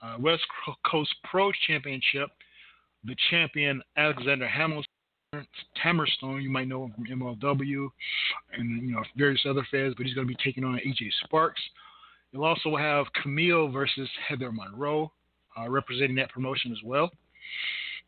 Uh, 0.00 0.16
West 0.20 0.42
Coast 0.86 1.14
Pro 1.28 1.50
Championship, 1.66 2.30
the 3.04 3.16
champion 3.30 3.82
Alexander 3.96 4.46
Hamilton, 4.46 4.84
Hammerstone, 5.84 6.42
you 6.42 6.50
might 6.50 6.68
know 6.68 6.84
him 6.84 6.92
from 6.94 7.04
MLW 7.04 7.88
and 8.52 8.82
you 8.82 8.94
know 8.94 9.02
various 9.16 9.44
other 9.48 9.66
feds, 9.70 9.94
but 9.96 10.06
he's 10.06 10.14
going 10.14 10.26
to 10.26 10.34
be 10.34 10.42
taking 10.42 10.64
on 10.64 10.76
AJ 10.76 11.10
Sparks. 11.24 11.60
You'll 12.32 12.44
also 12.44 12.76
have 12.76 13.06
Camille 13.22 13.68
versus 13.68 14.08
Heather 14.26 14.52
Monroe, 14.52 15.12
uh, 15.58 15.68
representing 15.68 16.16
that 16.16 16.30
promotion 16.30 16.72
as 16.72 16.78
well. 16.84 17.10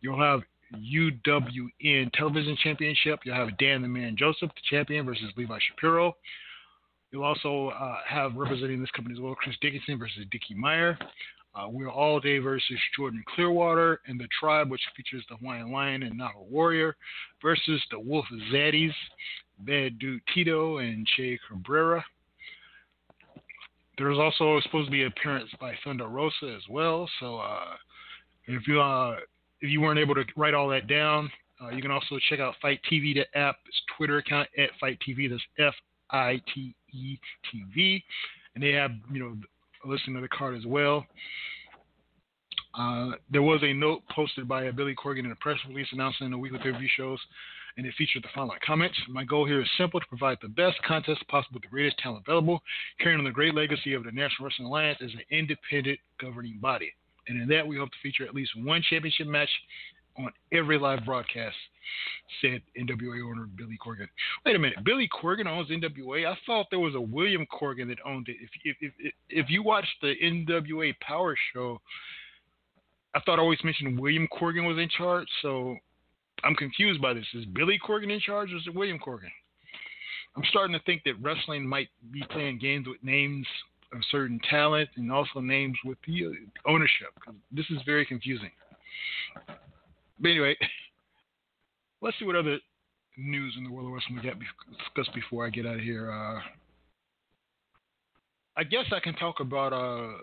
You'll 0.00 0.20
have 0.20 0.40
UWN 0.74 2.12
Television 2.12 2.56
Championship. 2.62 3.20
You'll 3.24 3.34
have 3.34 3.56
Dan 3.58 3.82
the 3.82 3.88
Man 3.88 4.16
Joseph, 4.16 4.50
the 4.54 4.62
champion, 4.68 5.04
versus 5.04 5.30
Levi 5.36 5.58
Shapiro. 5.68 6.16
You'll 7.10 7.24
also 7.24 7.68
uh, 7.68 7.98
have 8.08 8.36
representing 8.36 8.80
this 8.80 8.90
company 8.92 9.16
as 9.16 9.20
well 9.20 9.34
Chris 9.34 9.56
Dickinson 9.60 9.98
versus 9.98 10.24
Dickie 10.30 10.54
Meyer. 10.54 10.96
Uh, 11.54 11.66
we're 11.68 11.90
All 11.90 12.20
Day 12.20 12.38
versus 12.38 12.78
Jordan 12.96 13.24
Clearwater 13.34 14.00
and 14.06 14.20
the 14.20 14.28
Tribe, 14.38 14.70
which 14.70 14.80
features 14.96 15.24
the 15.28 15.36
Hawaiian 15.36 15.72
Lion 15.72 16.04
and 16.04 16.16
Naga 16.16 16.38
Warrior, 16.38 16.96
versus 17.42 17.82
the 17.90 17.98
Wolf 17.98 18.24
Zaddies, 18.52 18.92
Bad 19.58 19.98
Dude 19.98 20.22
Tito 20.32 20.78
and 20.78 21.04
Che 21.16 21.40
Cabrera. 21.48 22.04
There's 23.98 24.18
also 24.18 24.60
supposed 24.60 24.86
to 24.86 24.92
be 24.92 25.02
an 25.02 25.08
appearance 25.08 25.50
by 25.60 25.74
Thunder 25.84 26.06
Rosa 26.06 26.54
as 26.56 26.62
well. 26.70 27.10
So 27.18 27.38
uh, 27.38 27.74
if 28.46 28.66
you 28.68 28.80
uh, 28.80 29.16
if 29.60 29.70
you 29.70 29.80
weren't 29.80 29.98
able 29.98 30.14
to 30.14 30.24
write 30.36 30.54
all 30.54 30.68
that 30.68 30.86
down, 30.86 31.30
uh, 31.62 31.68
you 31.68 31.82
can 31.82 31.90
also 31.90 32.18
check 32.28 32.40
out 32.40 32.54
FITE 32.62 32.80
TV, 32.90 33.14
the 33.14 33.38
app, 33.38 33.56
its 33.66 33.76
Twitter 33.96 34.18
account 34.18 34.48
at 34.58 34.70
FITE 34.80 34.98
TV. 35.06 35.28
That's 35.28 35.42
F 35.58 35.74
I 36.10 36.40
T 36.54 36.74
E 36.92 37.18
T 37.50 37.64
V, 37.74 38.02
and 38.54 38.64
they 38.64 38.72
have 38.72 38.92
you 39.12 39.20
know 39.20 39.36
listen 39.84 40.16
of 40.16 40.22
the 40.22 40.28
card 40.28 40.56
as 40.56 40.66
well. 40.66 41.06
Uh, 42.78 43.12
there 43.30 43.42
was 43.42 43.60
a 43.62 43.72
note 43.72 44.02
posted 44.14 44.46
by 44.46 44.70
Billy 44.70 44.94
Corgan 44.94 45.24
in 45.24 45.32
a 45.32 45.36
press 45.36 45.58
release 45.68 45.88
announcing 45.92 46.30
the 46.30 46.38
weekly 46.38 46.58
pay-per-view 46.58 46.88
shows, 46.96 47.18
and 47.76 47.84
it 47.84 47.92
featured 47.98 48.22
the 48.22 48.28
following 48.32 48.58
comments. 48.64 48.96
My 49.08 49.24
goal 49.24 49.44
here 49.44 49.60
is 49.60 49.68
simple 49.76 49.98
to 49.98 50.06
provide 50.06 50.38
the 50.40 50.48
best 50.48 50.80
contest 50.86 51.26
possible 51.28 51.54
with 51.54 51.62
the 51.62 51.68
greatest 51.68 51.98
talent 51.98 52.24
available, 52.26 52.62
carrying 53.00 53.18
on 53.18 53.24
the 53.24 53.32
great 53.32 53.54
legacy 53.54 53.94
of 53.94 54.04
the 54.04 54.12
National 54.12 54.46
Wrestling 54.46 54.68
Alliance 54.68 54.98
as 55.02 55.10
an 55.12 55.20
independent 55.30 55.98
governing 56.20 56.58
body. 56.60 56.92
And 57.28 57.40
in 57.42 57.48
that, 57.48 57.66
we 57.66 57.76
hope 57.76 57.90
to 57.90 57.96
feature 58.02 58.24
at 58.24 58.34
least 58.34 58.52
one 58.56 58.82
championship 58.88 59.26
match 59.26 59.48
on 60.18 60.30
every 60.52 60.78
live 60.78 61.04
broadcast, 61.04 61.56
said 62.40 62.62
NWA 62.78 63.24
owner 63.28 63.46
Billy 63.56 63.78
Corgan. 63.84 64.08
Wait 64.44 64.56
a 64.56 64.58
minute, 64.58 64.82
Billy 64.84 65.08
Corgan 65.08 65.46
owns 65.46 65.70
NWA? 65.70 66.26
I 66.26 66.36
thought 66.46 66.66
there 66.70 66.80
was 66.80 66.94
a 66.94 67.00
William 67.00 67.46
Corgan 67.46 67.88
that 67.88 67.98
owned 68.04 68.28
it. 68.28 68.36
If 68.40 68.50
if 68.64 68.92
if, 68.98 69.12
if 69.28 69.50
you 69.50 69.62
watch 69.62 69.86
the 70.02 70.14
NWA 70.22 70.94
Power 71.00 71.36
Show, 71.52 71.80
I 73.14 73.20
thought 73.20 73.38
I 73.38 73.42
always 73.42 73.62
mentioned 73.64 73.98
William 73.98 74.28
Corgan 74.28 74.66
was 74.66 74.78
in 74.78 74.88
charge. 74.88 75.28
So 75.42 75.76
I'm 76.44 76.54
confused 76.54 77.00
by 77.00 77.14
this. 77.14 77.26
Is 77.34 77.44
Billy 77.46 77.78
Corgan 77.78 78.10
in 78.10 78.20
charge, 78.20 78.52
or 78.52 78.56
is 78.56 78.66
it 78.66 78.74
William 78.74 78.98
Corgan? 78.98 79.30
I'm 80.36 80.44
starting 80.48 80.78
to 80.78 80.84
think 80.84 81.02
that 81.04 81.20
wrestling 81.20 81.66
might 81.66 81.88
be 82.12 82.22
playing 82.30 82.58
games 82.58 82.86
with 82.86 83.02
names 83.02 83.46
of 83.92 84.00
certain 84.10 84.40
talent 84.48 84.88
and 84.96 85.10
also 85.10 85.40
names 85.40 85.76
with 85.84 85.98
the 86.06 86.32
ownership. 86.66 87.08
This 87.50 87.66
is 87.70 87.78
very 87.84 88.06
confusing. 88.06 88.50
But 89.36 90.28
anyway, 90.28 90.56
let's 92.02 92.18
see 92.18 92.24
what 92.24 92.36
other 92.36 92.58
news 93.16 93.54
in 93.56 93.64
the 93.64 93.70
world 93.70 93.86
of 93.86 93.92
wrestling 93.92 94.16
we 94.16 94.22
got 94.22 94.38
discussed 94.78 95.14
before 95.14 95.46
I 95.46 95.50
get 95.50 95.66
out 95.66 95.74
of 95.74 95.80
here. 95.80 96.10
Uh, 96.10 96.40
I 98.56 98.64
guess 98.64 98.86
I 98.94 99.00
can 99.00 99.14
talk 99.14 99.40
about 99.40 99.72
uh, 99.72 100.18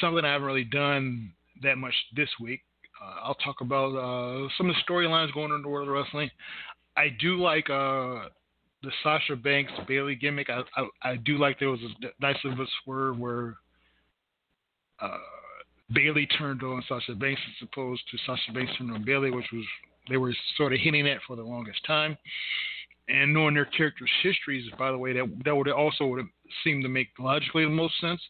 something 0.00 0.24
I 0.24 0.32
haven't 0.32 0.46
really 0.46 0.64
done 0.64 1.32
that 1.62 1.76
much 1.76 1.94
this 2.14 2.28
week. 2.40 2.60
Uh, 3.02 3.20
I'll 3.22 3.34
talk 3.36 3.60
about 3.60 3.96
uh, 3.96 4.48
some 4.58 4.68
of 4.68 4.76
the 4.76 4.92
storylines 4.92 5.32
going 5.32 5.50
on 5.50 5.56
in 5.56 5.62
the 5.62 5.68
world 5.68 5.88
of 5.88 5.94
wrestling. 5.94 6.30
I 6.96 7.08
do 7.20 7.40
like 7.40 7.70
uh, 7.70 8.28
the 8.82 8.90
Sasha 9.02 9.36
Banks 9.36 9.72
Bayley 9.86 10.14
gimmick. 10.14 10.48
I, 10.48 10.62
I, 10.76 11.10
I 11.10 11.16
do 11.16 11.38
like 11.38 11.58
there 11.58 11.70
was 11.70 11.80
a 11.82 12.06
nice 12.20 12.36
a 12.44 12.64
swerve 12.82 13.18
where 13.18 13.56
uh, 15.00 15.18
Bayley 15.92 16.26
turned 16.26 16.62
on 16.62 16.82
Sasha 16.88 17.14
Banks 17.14 17.40
as 17.46 17.68
opposed 17.68 18.02
to 18.10 18.18
Sasha 18.26 18.52
Banks 18.52 18.72
turned 18.78 18.92
on 18.92 19.04
Bayley, 19.04 19.30
which 19.30 19.46
was 19.52 19.64
they 20.08 20.16
were 20.16 20.34
sort 20.56 20.72
of 20.72 20.80
hinting 20.80 21.06
at 21.08 21.18
for 21.26 21.36
the 21.36 21.42
longest 21.42 21.84
time. 21.86 22.16
And 23.08 23.34
knowing 23.34 23.54
their 23.54 23.64
characters' 23.64 24.10
histories, 24.22 24.70
by 24.78 24.92
the 24.92 24.98
way, 24.98 25.12
that 25.12 25.24
that 25.44 25.54
would 25.54 25.68
also 25.68 26.06
would 26.06 26.24
seem 26.64 26.82
to 26.82 26.88
make 26.88 27.08
logically 27.18 27.64
the 27.64 27.70
most 27.70 28.00
sense. 28.00 28.20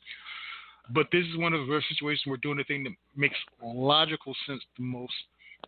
But 0.93 1.07
this 1.13 1.25
is 1.27 1.37
one 1.37 1.53
of 1.53 1.67
those 1.67 1.83
situations 1.89 2.23
where 2.25 2.39
doing 2.39 2.57
the 2.57 2.65
thing 2.65 2.83
that 2.85 2.93
makes 3.15 3.37
logical 3.63 4.35
sense 4.47 4.63
the 4.77 4.83
most 4.83 5.13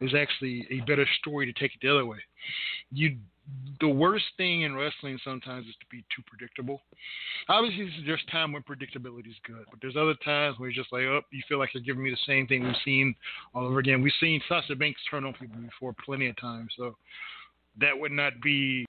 is 0.01 0.15
actually 0.15 0.67
a 0.71 0.81
better 0.81 1.07
story 1.21 1.47
to 1.47 1.53
take 1.61 1.75
it 1.75 1.79
the 1.83 1.89
other 1.89 2.07
way. 2.07 2.19
You 2.91 3.17
the 3.81 3.89
worst 3.89 4.25
thing 4.37 4.63
in 4.63 4.75
wrestling 4.75 5.19
sometimes 5.25 5.67
is 5.67 5.75
to 5.81 5.87
be 5.91 6.05
too 6.15 6.23
predictable. 6.27 6.81
Obviously, 7.49 7.91
there's 8.07 8.23
time 8.31 8.53
when 8.53 8.63
predictability 8.63 9.29
is 9.29 9.37
good, 9.45 9.65
but 9.71 9.81
there's 9.81 9.97
other 9.97 10.15
times 10.25 10.59
where 10.59 10.71
you're 10.71 10.83
just 10.83 10.93
like, 10.93 11.03
oh, 11.03 11.21
you 11.33 11.43
feel 11.49 11.59
like 11.59 11.75
you're 11.75 11.83
giving 11.83 12.05
me 12.05 12.11
the 12.11 12.17
same 12.27 12.47
thing 12.47 12.63
we've 12.63 12.75
seen 12.85 13.15
all 13.55 13.67
over 13.67 13.81
again. 13.81 14.01
We've 14.01 14.13
seen 14.21 14.41
Sasha 14.49 14.77
Banks 14.77 15.01
turn 15.11 15.25
on 15.25 15.33
people 15.35 15.61
before 15.61 15.95
plenty 16.05 16.29
of 16.29 16.41
times, 16.41 16.73
so 16.77 16.97
that 17.81 17.99
would 17.99 18.13
not 18.13 18.35
be 18.43 18.87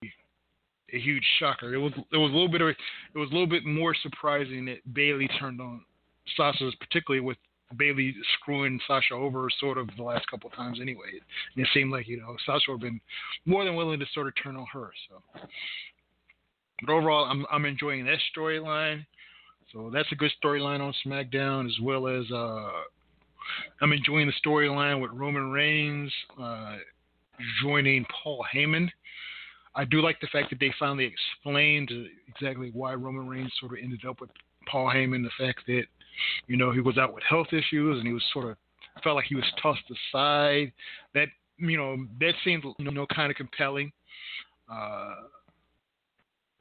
a 0.94 1.00
huge 1.00 1.26
shocker. 1.40 1.74
It 1.74 1.80
was 1.80 1.94
it 2.12 2.18
was 2.18 2.30
a 2.30 2.34
little 2.34 2.50
bit 2.52 2.62
of 2.62 2.70
it 2.70 3.18
was 3.18 3.30
a 3.30 3.34
little 3.34 3.48
bit 3.48 3.66
more 3.66 3.96
surprising 4.04 4.66
that 4.66 4.94
Bayley 4.94 5.28
turned 5.40 5.62
on 5.62 5.84
Sasha, 6.38 6.70
particularly 6.80 7.26
with 7.26 7.38
Bayley 7.78 8.16
screwing 8.40 8.80
Sasha 8.88 9.14
over 9.14 9.48
sort 9.60 9.78
of 9.78 9.90
the 9.98 10.04
last 10.04 10.28
couple 10.28 10.50
of 10.50 10.56
times 10.56 10.80
anyway. 10.82 11.20
And 11.56 11.66
it 11.66 11.70
seemed 11.74 11.92
like, 11.92 12.08
you 12.08 12.20
know, 12.20 12.36
Sasha 12.46 12.72
would 12.72 12.82
have 12.82 12.92
been 12.92 13.02
more 13.46 13.64
than 13.66 13.76
willing 13.76 14.00
to 14.00 14.06
sort 14.14 14.28
of 14.28 14.34
turn 14.42 14.56
on 14.56 14.66
her. 14.74 14.92
So 15.10 15.42
but 16.86 16.92
overall 16.92 17.26
I'm 17.26 17.46
I'm 17.52 17.66
enjoying 17.66 18.06
that 18.06 18.20
storyline. 18.36 19.06
So 19.72 19.90
that's 19.92 20.12
a 20.12 20.16
good 20.16 20.32
storyline 20.44 20.82
on 20.82 20.94
SmackDown 21.06 21.68
as 21.68 21.80
well 21.82 22.08
as 22.08 22.30
uh 22.32 22.70
I'm 23.82 23.94
enjoying 23.94 24.28
the 24.28 24.50
storyline 24.50 25.02
with 25.02 25.12
Roman 25.12 25.52
Reigns 25.52 26.12
uh, 26.42 26.78
joining 27.62 28.06
Paul 28.24 28.46
Heyman. 28.54 28.90
I 29.76 29.86
do 29.86 30.02
like 30.02 30.20
the 30.22 30.28
fact 30.28 30.50
that 30.52 30.60
they 30.60 30.74
finally 30.80 31.12
explained 31.12 31.92
exactly 32.28 32.70
why 32.74 32.94
Roman 32.94 33.28
Reigns 33.28 33.52
sort 33.60 33.74
of 33.74 33.80
ended 33.84 34.06
up 34.08 34.22
with 34.22 34.30
Paul 34.68 34.88
Heyman, 34.88 35.24
the 35.24 35.46
fact 35.46 35.62
that 35.68 35.84
you 36.48 36.58
know, 36.58 36.72
he 36.72 36.80
was 36.80 36.98
out 36.98 37.14
with 37.14 37.24
health 37.28 37.48
issues 37.52 38.00
and 38.00 38.08
he 38.08 38.14
was 38.14 38.24
sort 38.34 38.46
of 38.46 38.58
felt 39.04 39.16
like 39.16 39.26
he 39.26 39.36
was 39.36 39.46
tossed 39.62 39.84
aside. 39.90 40.72
That 41.14 41.28
you 41.58 41.78
know, 41.78 42.06
that 42.20 42.34
seemed 42.44 42.64
you 42.78 42.92
know 42.92 43.06
kind 43.14 43.32
of 43.32 43.38
compelling. 43.38 43.92
Uh, 44.72 45.16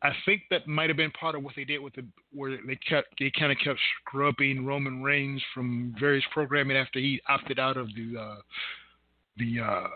I 0.03 0.11
think 0.27 0.43
that 0.51 0.67
might 0.67 0.91
have 0.91 0.97
been 0.97 1.13
part 1.13 1.37
of 1.37 1.45
what 1.45 1.55
they 1.55 1.65
did 1.65 1.81
with 1.81 1.95
the 1.95 2.05
where 2.33 2.59
they 2.67 2.77
kept 2.77 3.09
they 3.19 3.31
kind 3.39 3.53
of 3.53 3.59
kept 3.59 3.79
scrubbing 4.01 4.67
Roman 4.67 5.03
Reigns 5.03 5.43
from 5.55 5.95
various 5.99 6.25
programming 6.33 6.77
after 6.77 6.99
he 6.99 7.21
opted 7.29 7.59
out 7.59 7.77
of 7.77 7.89
the 7.95 8.21
uh, 8.21 8.37
the 9.37 9.61
uh, 9.61 9.89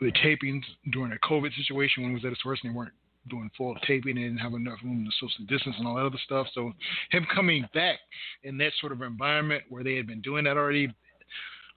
the 0.00 0.10
tapings 0.24 0.62
during 0.92 1.12
a 1.12 1.26
COVID 1.26 1.54
situation 1.56 2.02
when 2.02 2.10
he 2.10 2.14
was 2.14 2.24
at 2.24 2.30
his 2.30 2.44
worst 2.44 2.64
and 2.64 2.72
they 2.72 2.76
weren't 2.76 2.92
doing 3.28 3.50
full 3.56 3.74
taping 3.86 4.16
and 4.16 4.26
didn't 4.26 4.38
have 4.38 4.54
enough 4.54 4.78
room 4.82 5.04
to 5.04 5.10
social 5.26 5.44
distance 5.46 5.76
and 5.78 5.86
all 5.86 5.96
that 5.96 6.06
other 6.06 6.20
stuff. 6.24 6.46
So 6.54 6.72
him 7.10 7.26
coming 7.34 7.66
back 7.74 7.98
in 8.42 8.58
that 8.58 8.72
sort 8.80 8.92
of 8.92 9.02
environment 9.02 9.64
where 9.68 9.84
they 9.84 9.96
had 9.96 10.06
been 10.06 10.20
doing 10.20 10.44
that 10.44 10.56
already, 10.56 10.92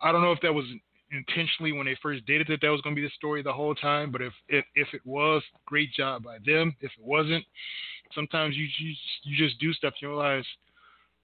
I 0.01 0.11
don't 0.11 0.21
know 0.21 0.31
if 0.31 0.41
that 0.41 0.53
was 0.53 0.65
intentionally 1.11 1.71
when 1.71 1.85
they 1.85 1.97
first 2.01 2.25
did 2.25 2.41
it 2.41 2.47
that 2.49 2.59
that 2.61 2.69
was 2.69 2.81
going 2.81 2.95
to 2.95 3.01
be 3.01 3.07
the 3.07 3.13
story 3.15 3.41
the 3.41 3.53
whole 3.53 3.75
time. 3.75 4.11
But 4.11 4.21
if 4.21 4.33
if 4.49 4.65
if 4.75 4.87
it 4.93 5.01
was, 5.05 5.41
great 5.65 5.93
job 5.93 6.23
by 6.23 6.37
them. 6.45 6.75
If 6.81 6.91
it 6.97 7.05
wasn't, 7.05 7.45
sometimes 8.13 8.55
you 8.55 8.67
you, 8.79 8.93
you 9.23 9.37
just 9.37 9.59
do 9.59 9.73
stuff. 9.73 9.93
You 10.01 10.09
realize 10.09 10.45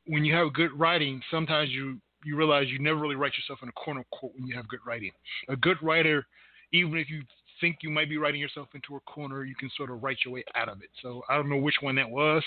when 0.05 0.25
you 0.25 0.33
have 0.35 0.53
good 0.53 0.77
writing, 0.77 1.21
sometimes 1.29 1.69
you 1.69 1.97
you 2.25 2.35
realize 2.35 2.67
you 2.69 2.79
never 2.79 2.99
really 2.99 3.15
write 3.15 3.33
yourself 3.37 3.59
in 3.63 3.69
a 3.69 3.73
corner 3.73 4.03
quote 4.11 4.33
when 4.35 4.47
you 4.47 4.55
have 4.55 4.67
good 4.67 4.79
writing. 4.85 5.11
A 5.49 5.55
good 5.55 5.77
writer, 5.81 6.25
even 6.71 6.97
if 6.97 7.09
you 7.09 7.23
think 7.63 7.77
you 7.81 7.89
might 7.89 8.09
be 8.09 8.17
writing 8.17 8.41
yourself 8.41 8.67
into 8.75 8.97
a 8.97 8.99
corner, 9.01 9.45
you 9.45 9.55
can 9.55 9.71
sort 9.77 9.89
of 9.89 10.03
write 10.03 10.17
your 10.25 10.33
way 10.33 10.43
out 10.53 10.67
of 10.67 10.81
it. 10.81 10.89
So 11.01 11.21
I 11.29 11.37
don't 11.37 11.49
know 11.49 11.55
which 11.55 11.77
one 11.79 11.95
that 11.95 12.09
was, 12.09 12.43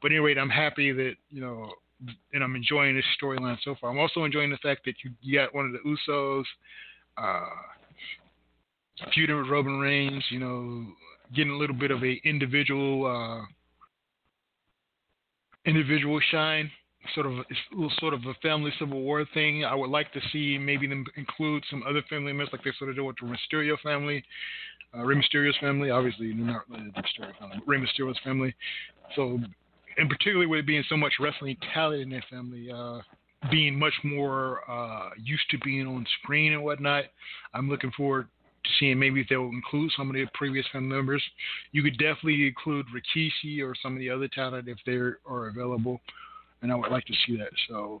but 0.00 0.12
anyway, 0.12 0.36
I'm 0.38 0.48
happy 0.48 0.92
that 0.92 1.14
you 1.30 1.40
know, 1.40 1.68
and 2.32 2.44
I'm 2.44 2.54
enjoying 2.54 2.94
this 2.94 3.04
storyline 3.20 3.58
so 3.64 3.74
far. 3.80 3.90
I'm 3.90 3.98
also 3.98 4.22
enjoying 4.22 4.50
the 4.50 4.58
fact 4.58 4.82
that 4.84 4.94
you, 5.02 5.34
got 5.34 5.52
one 5.52 5.66
of 5.66 5.72
the 5.72 5.80
Usos 6.12 6.44
uh, 7.18 7.48
feuding 9.12 9.36
with 9.36 9.48
Roman 9.48 9.80
Reigns. 9.80 10.22
You 10.30 10.38
know, 10.38 10.86
getting 11.34 11.52
a 11.52 11.56
little 11.56 11.74
bit 11.74 11.90
of 11.90 12.04
a 12.04 12.20
individual 12.24 13.06
uh, 13.06 13.44
individual 15.64 16.20
shine. 16.30 16.70
Sort 17.14 17.26
of 17.26 17.32
a 17.38 17.44
sort 17.98 18.14
of 18.14 18.20
a 18.26 18.34
family 18.42 18.72
civil 18.78 19.00
war 19.00 19.24
thing. 19.32 19.64
I 19.64 19.74
would 19.74 19.90
like 19.90 20.12
to 20.12 20.20
see 20.32 20.58
maybe 20.58 20.86
them 20.86 21.04
include 21.16 21.64
some 21.70 21.82
other 21.88 22.02
family 22.08 22.32
members, 22.32 22.48
like 22.52 22.64
they 22.64 22.72
sort 22.78 22.90
of 22.90 22.96
do 22.96 23.04
with 23.04 23.16
the 23.20 23.26
Mysterio 23.26 23.78
family, 23.80 24.24
uh, 24.96 25.02
Rey 25.02 25.16
Mysterio's 25.16 25.56
family. 25.58 25.90
Obviously, 25.90 26.32
not 26.34 26.68
related 26.68 26.94
to 26.94 27.02
the 27.02 27.08
Mysterio 27.24 27.38
family, 27.38 27.58
Rey 27.66 27.78
Mysterio's 27.78 28.18
family. 28.24 28.54
So, 29.14 29.38
and 29.98 30.08
particularly 30.08 30.46
with 30.46 30.60
it 30.60 30.66
being 30.66 30.84
so 30.88 30.96
much 30.96 31.14
wrestling 31.20 31.56
talent 31.72 32.02
in 32.02 32.10
their 32.10 32.24
family, 32.28 32.70
uh, 32.70 33.00
being 33.50 33.78
much 33.78 33.94
more 34.02 34.60
uh, 34.68 35.10
used 35.22 35.48
to 35.50 35.58
being 35.58 35.86
on 35.86 36.06
screen 36.22 36.52
and 36.52 36.62
whatnot, 36.62 37.04
I'm 37.54 37.68
looking 37.68 37.92
forward 37.96 38.28
to 38.64 38.70
seeing 38.78 38.98
maybe 38.98 39.20
if 39.20 39.28
they'll 39.28 39.44
include 39.44 39.92
some 39.96 40.08
of 40.08 40.14
the 40.14 40.26
previous 40.34 40.66
family 40.72 40.94
members. 40.94 41.22
You 41.72 41.82
could 41.82 41.98
definitely 41.98 42.46
include 42.46 42.86
Rikishi 42.88 43.62
or 43.62 43.74
some 43.80 43.92
of 43.92 44.00
the 44.00 44.10
other 44.10 44.28
talent 44.28 44.68
if 44.68 44.78
they 44.84 44.94
are 44.94 45.48
available, 45.48 46.00
and 46.62 46.72
I 46.72 46.74
would 46.74 46.90
like 46.90 47.04
to 47.06 47.14
see 47.26 47.36
that. 47.36 47.50
So. 47.68 47.98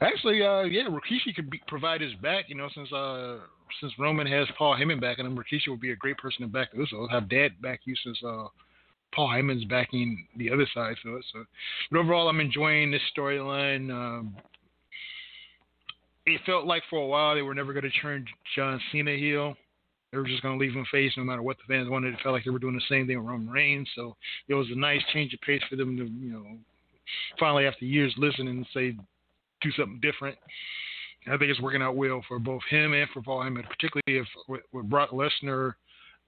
Actually, 0.00 0.42
uh, 0.42 0.62
yeah, 0.62 0.88
Rikishi 0.88 1.34
could 1.34 1.48
be, 1.48 1.60
provide 1.68 2.00
his 2.00 2.14
back. 2.14 2.46
You 2.48 2.56
know, 2.56 2.68
since 2.74 2.92
uh, 2.92 3.38
since 3.80 3.92
Roman 3.98 4.26
has 4.26 4.48
Paul 4.58 4.76
Heyman 4.76 5.00
back, 5.00 5.18
and 5.18 5.38
Rikishi 5.38 5.68
would 5.68 5.80
be 5.80 5.92
a 5.92 5.96
great 5.96 6.18
person 6.18 6.42
to 6.42 6.48
back 6.48 6.70
also 6.76 7.06
have 7.08 7.28
Dad 7.28 7.60
back 7.62 7.80
you 7.84 7.94
since 8.02 8.18
uh, 8.26 8.46
Paul 9.14 9.28
Heyman's 9.28 9.64
backing 9.66 10.26
the 10.36 10.50
other 10.50 10.66
side. 10.74 10.96
So, 11.02 11.20
so 11.32 11.44
but 11.90 11.98
overall, 11.98 12.28
I'm 12.28 12.40
enjoying 12.40 12.90
this 12.90 13.02
storyline. 13.16 13.90
Um, 13.90 14.36
it 16.26 16.40
felt 16.46 16.66
like 16.66 16.82
for 16.88 16.98
a 17.00 17.06
while 17.06 17.34
they 17.34 17.42
were 17.42 17.54
never 17.54 17.72
going 17.72 17.84
to 17.84 18.00
turn 18.00 18.24
John 18.56 18.80
Cena 18.90 19.16
heel. 19.16 19.54
They 20.12 20.18
were 20.18 20.26
just 20.26 20.42
going 20.42 20.58
to 20.58 20.62
leave 20.62 20.74
him 20.74 20.86
face 20.92 21.12
no 21.16 21.24
matter 21.24 21.42
what 21.42 21.56
the 21.56 21.72
fans 21.72 21.88
wanted. 21.88 22.12
It 22.12 22.20
felt 22.22 22.34
like 22.34 22.44
they 22.44 22.50
were 22.50 22.58
doing 22.58 22.74
the 22.74 22.82
same 22.88 23.06
thing 23.06 23.18
with 23.18 23.26
Roman 23.26 23.48
Reigns. 23.48 23.88
So 23.96 24.14
it 24.46 24.54
was 24.54 24.68
a 24.70 24.78
nice 24.78 25.00
change 25.12 25.32
of 25.32 25.40
pace 25.40 25.62
for 25.70 25.76
them 25.76 25.96
to, 25.96 26.04
you 26.04 26.32
know, 26.32 26.44
finally 27.40 27.66
after 27.66 27.86
years 27.86 28.12
listening 28.18 28.48
and 28.48 28.66
say 28.74 28.94
do 29.62 29.72
something 29.72 30.00
different. 30.02 30.36
I 31.26 31.38
think 31.38 31.50
it's 31.50 31.60
working 31.60 31.82
out 31.82 31.96
well 31.96 32.22
for 32.28 32.38
both 32.38 32.62
him 32.68 32.92
and 32.92 33.08
for 33.10 33.22
Paul 33.22 33.40
Heyman, 33.40 33.66
particularly 33.68 34.20
if 34.20 34.26
with, 34.48 34.62
with 34.72 34.90
Brock 34.90 35.10
Lesnar 35.10 35.74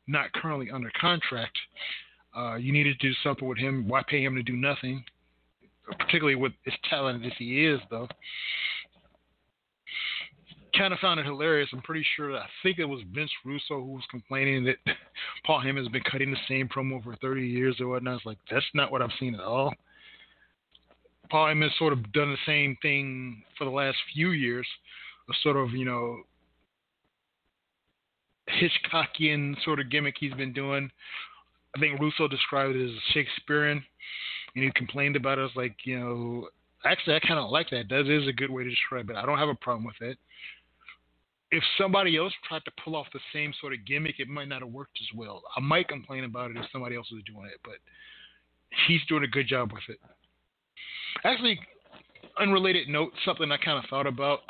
not 0.06 0.32
currently 0.32 0.70
under 0.70 0.90
contract. 0.98 1.56
Uh, 2.36 2.54
you 2.54 2.72
need 2.72 2.84
to 2.84 2.94
do 2.94 3.12
something 3.22 3.46
with 3.46 3.58
him. 3.58 3.86
Why 3.86 4.02
pay 4.08 4.22
him 4.22 4.34
to 4.36 4.42
do 4.42 4.56
nothing? 4.56 5.04
Particularly 5.98 6.36
with 6.36 6.52
as 6.66 6.72
talented 6.88 7.26
as 7.26 7.36
he 7.38 7.66
is, 7.66 7.80
though 7.90 8.08
kind 10.76 10.92
of 10.92 10.98
found 11.00 11.20
it 11.20 11.26
hilarious. 11.26 11.68
I'm 11.72 11.82
pretty 11.82 12.04
sure 12.16 12.36
I 12.36 12.46
think 12.62 12.78
it 12.78 12.84
was 12.84 13.00
Vince 13.14 13.30
Russo 13.44 13.80
who 13.80 13.92
was 13.92 14.04
complaining 14.10 14.64
that 14.64 14.76
Paul 15.46 15.60
Heyman 15.60 15.78
has 15.78 15.88
been 15.88 16.02
cutting 16.02 16.30
the 16.30 16.36
same 16.48 16.68
promo 16.68 17.02
for 17.02 17.16
30 17.16 17.46
years 17.46 17.76
or 17.80 17.88
whatnot. 17.88 18.16
It's 18.16 18.26
like 18.26 18.38
that's 18.50 18.64
not 18.74 18.90
what 18.90 19.02
I've 19.02 19.10
seen 19.18 19.34
at 19.34 19.40
all. 19.40 19.72
Paul 21.30 21.46
Heyman 21.46 21.64
has 21.64 21.78
sort 21.78 21.92
of 21.92 22.12
done 22.12 22.30
the 22.30 22.38
same 22.46 22.76
thing 22.82 23.42
for 23.56 23.64
the 23.64 23.70
last 23.70 23.96
few 24.12 24.30
years, 24.30 24.66
a 25.28 25.32
sort 25.42 25.56
of 25.56 25.70
you 25.72 25.84
know 25.84 26.18
Hitchcockian 28.48 29.56
sort 29.64 29.80
of 29.80 29.90
gimmick 29.90 30.16
he's 30.18 30.34
been 30.34 30.52
doing. 30.52 30.90
I 31.76 31.80
think 31.80 31.98
Russo 32.00 32.28
described 32.28 32.76
it 32.76 32.84
as 32.84 32.94
Shakespearean, 33.12 33.82
and 34.54 34.64
he 34.64 34.70
complained 34.74 35.16
about 35.16 35.38
it. 35.38 35.44
It's 35.44 35.56
like 35.56 35.76
you 35.84 35.98
know 35.98 36.48
actually, 36.84 37.16
I 37.16 37.20
kind 37.20 37.40
of 37.40 37.50
like 37.50 37.70
that. 37.70 37.88
That 37.88 38.08
is 38.08 38.28
a 38.28 38.32
good 38.32 38.50
way 38.50 38.64
to 38.64 38.70
describe 38.70 39.10
it. 39.10 39.16
I 39.16 39.24
don't 39.26 39.38
have 39.38 39.48
a 39.48 39.54
problem 39.54 39.84
with 39.84 40.00
it 40.00 40.18
if 41.54 41.62
somebody 41.78 42.16
else 42.16 42.32
tried 42.48 42.64
to 42.64 42.72
pull 42.82 42.96
off 42.96 43.06
the 43.12 43.20
same 43.32 43.52
sort 43.60 43.72
of 43.72 43.84
gimmick, 43.86 44.16
it 44.18 44.28
might 44.28 44.48
not 44.48 44.62
have 44.62 44.70
worked 44.70 44.98
as 45.00 45.16
well. 45.16 45.42
I 45.56 45.60
might 45.60 45.88
complain 45.88 46.24
about 46.24 46.50
it 46.50 46.56
if 46.56 46.64
somebody 46.72 46.96
else 46.96 47.10
was 47.12 47.22
doing 47.24 47.46
it, 47.46 47.60
but 47.62 47.74
he's 48.86 49.00
doing 49.08 49.24
a 49.24 49.28
good 49.28 49.46
job 49.46 49.72
with 49.72 49.82
it. 49.88 49.98
Actually, 51.24 51.60
unrelated 52.38 52.88
note, 52.88 53.12
something 53.24 53.50
I 53.52 53.56
kind 53.56 53.78
of 53.78 53.88
thought 53.88 54.06
about. 54.06 54.40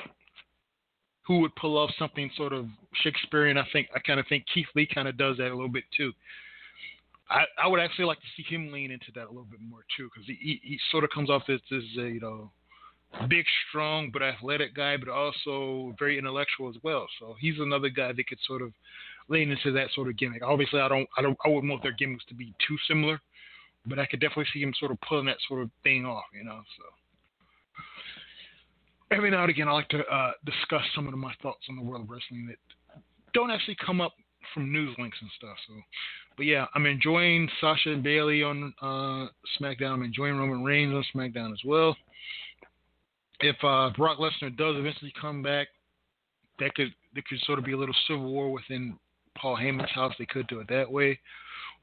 Who 1.27 1.41
would 1.41 1.57
pull 1.57 1.79
off 1.79 1.91
something 1.99 2.31
sort 2.37 2.53
of 2.53 2.67
Shakespearean? 3.03 3.57
I 3.57 3.67
think 3.73 3.89
I 3.95 3.99
kind 3.99 4.21
of 4.21 4.27
think 4.29 4.45
Keith 4.53 4.67
Lee 4.75 4.87
kind 4.87 5.09
of 5.09 5.17
does 5.17 5.39
that 5.39 5.49
a 5.49 5.55
little 5.55 5.69
bit 5.69 5.85
too. 5.97 6.13
I, 7.31 7.45
I 7.63 7.67
would 7.67 7.81
actually 7.81 8.05
like 8.05 8.19
to 8.19 8.27
see 8.37 8.43
him 8.43 8.71
lean 8.71 8.91
into 8.91 9.07
that 9.15 9.25
a 9.25 9.29
little 9.29 9.47
bit 9.51 9.61
more 9.67 9.81
too, 9.97 10.11
because 10.13 10.27
he, 10.27 10.37
he, 10.39 10.61
he 10.63 10.79
sort 10.91 11.05
of 11.05 11.11
comes 11.11 11.31
off 11.31 11.45
as, 11.49 11.61
as 11.73 11.83
a, 11.99 12.09
you 12.09 12.21
know 12.21 12.51
big, 13.29 13.45
strong, 13.69 14.11
but 14.13 14.23
athletic 14.23 14.75
guy, 14.75 14.97
but 14.97 15.09
also 15.09 15.95
very 15.99 16.19
intellectual 16.19 16.69
as 16.69 16.77
well. 16.83 17.07
So 17.19 17.35
he's 17.41 17.59
another 17.59 17.89
guy 17.89 18.13
that 18.13 18.27
could 18.27 18.39
sort 18.47 18.63
of 18.63 18.73
lean 19.29 19.51
into 19.51 19.73
that 19.73 19.89
sort 19.95 20.09
of 20.09 20.17
gimmick. 20.17 20.43
Obviously, 20.43 20.81
I 20.81 20.89
don't, 20.89 21.09
I 21.17 21.23
don't, 21.23 21.39
I 21.45 21.49
wouldn't 21.49 21.71
want 21.71 21.83
their 21.83 21.93
gimmicks 21.93 22.25
to 22.27 22.35
be 22.35 22.55
too 22.67 22.77
similar, 22.89 23.21
but 23.87 23.99
I 23.99 24.07
could 24.07 24.21
definitely 24.21 24.47
see 24.53 24.63
him 24.63 24.75
sort 24.79 24.93
of 24.93 25.01
pulling 25.01 25.27
that 25.27 25.39
sort 25.49 25.63
of 25.63 25.71
thing 25.83 26.05
off, 26.05 26.25
you 26.35 26.45
know. 26.45 26.61
So 26.77 26.85
every 29.17 29.31
now 29.31 29.43
and 29.43 29.51
again, 29.51 29.69
I 29.69 29.73
like 29.73 29.89
to 29.91 30.01
uh, 30.01 30.33
discuss 30.45 30.83
some 30.95 31.07
of 31.09 31.15
my 31.15 31.35
thoughts 31.43 31.65
on 31.69 31.77
the 31.77 31.83
world 31.83 32.03
of 32.03 32.11
wrestling 32.11 32.47
that 32.49 33.01
don't 33.33 33.51
actually 33.51 33.77
come 33.85 34.01
up 34.01 34.13
from 34.53 34.71
news 34.71 34.95
links 34.99 35.19
and 35.21 35.31
stuff. 35.37 35.57
So, 35.67 35.75
but 36.37 36.47
yeah, 36.47 36.67
I'm 36.75 36.85
enjoying 36.87 37.49
Sasha 37.61 37.93
and 37.93 38.03
Bayley 38.03 38.43
on 38.43 38.75
uh, 38.83 39.29
SmackDown. 39.59 39.93
I'm 39.93 40.03
enjoying 40.03 40.37
Roman 40.37 40.63
Reigns 40.63 40.93
on 40.93 41.05
SmackDown 41.15 41.53
as 41.53 41.61
well 41.65 41.97
if 43.45 43.57
uh, 43.63 43.91
Brock 43.97 44.19
Lesnar 44.19 44.57
does 44.57 44.77
eventually 44.77 45.13
come 45.21 45.43
back, 45.43 45.69
that 46.59 46.75
could 46.75 46.89
there 47.15 47.23
could 47.29 47.39
sort 47.41 47.59
of 47.59 47.65
be 47.65 47.73
a 47.73 47.77
little 47.77 47.95
civil 48.09 48.25
war 48.33 48.51
within 48.51 48.99
Paul 49.37 49.57
Heyman's 49.57 49.91
house. 49.91 50.15
They 50.19 50.27
could 50.27 50.47
do 50.47 50.61
it 50.61 50.69
that 50.69 50.91
way, 50.91 51.19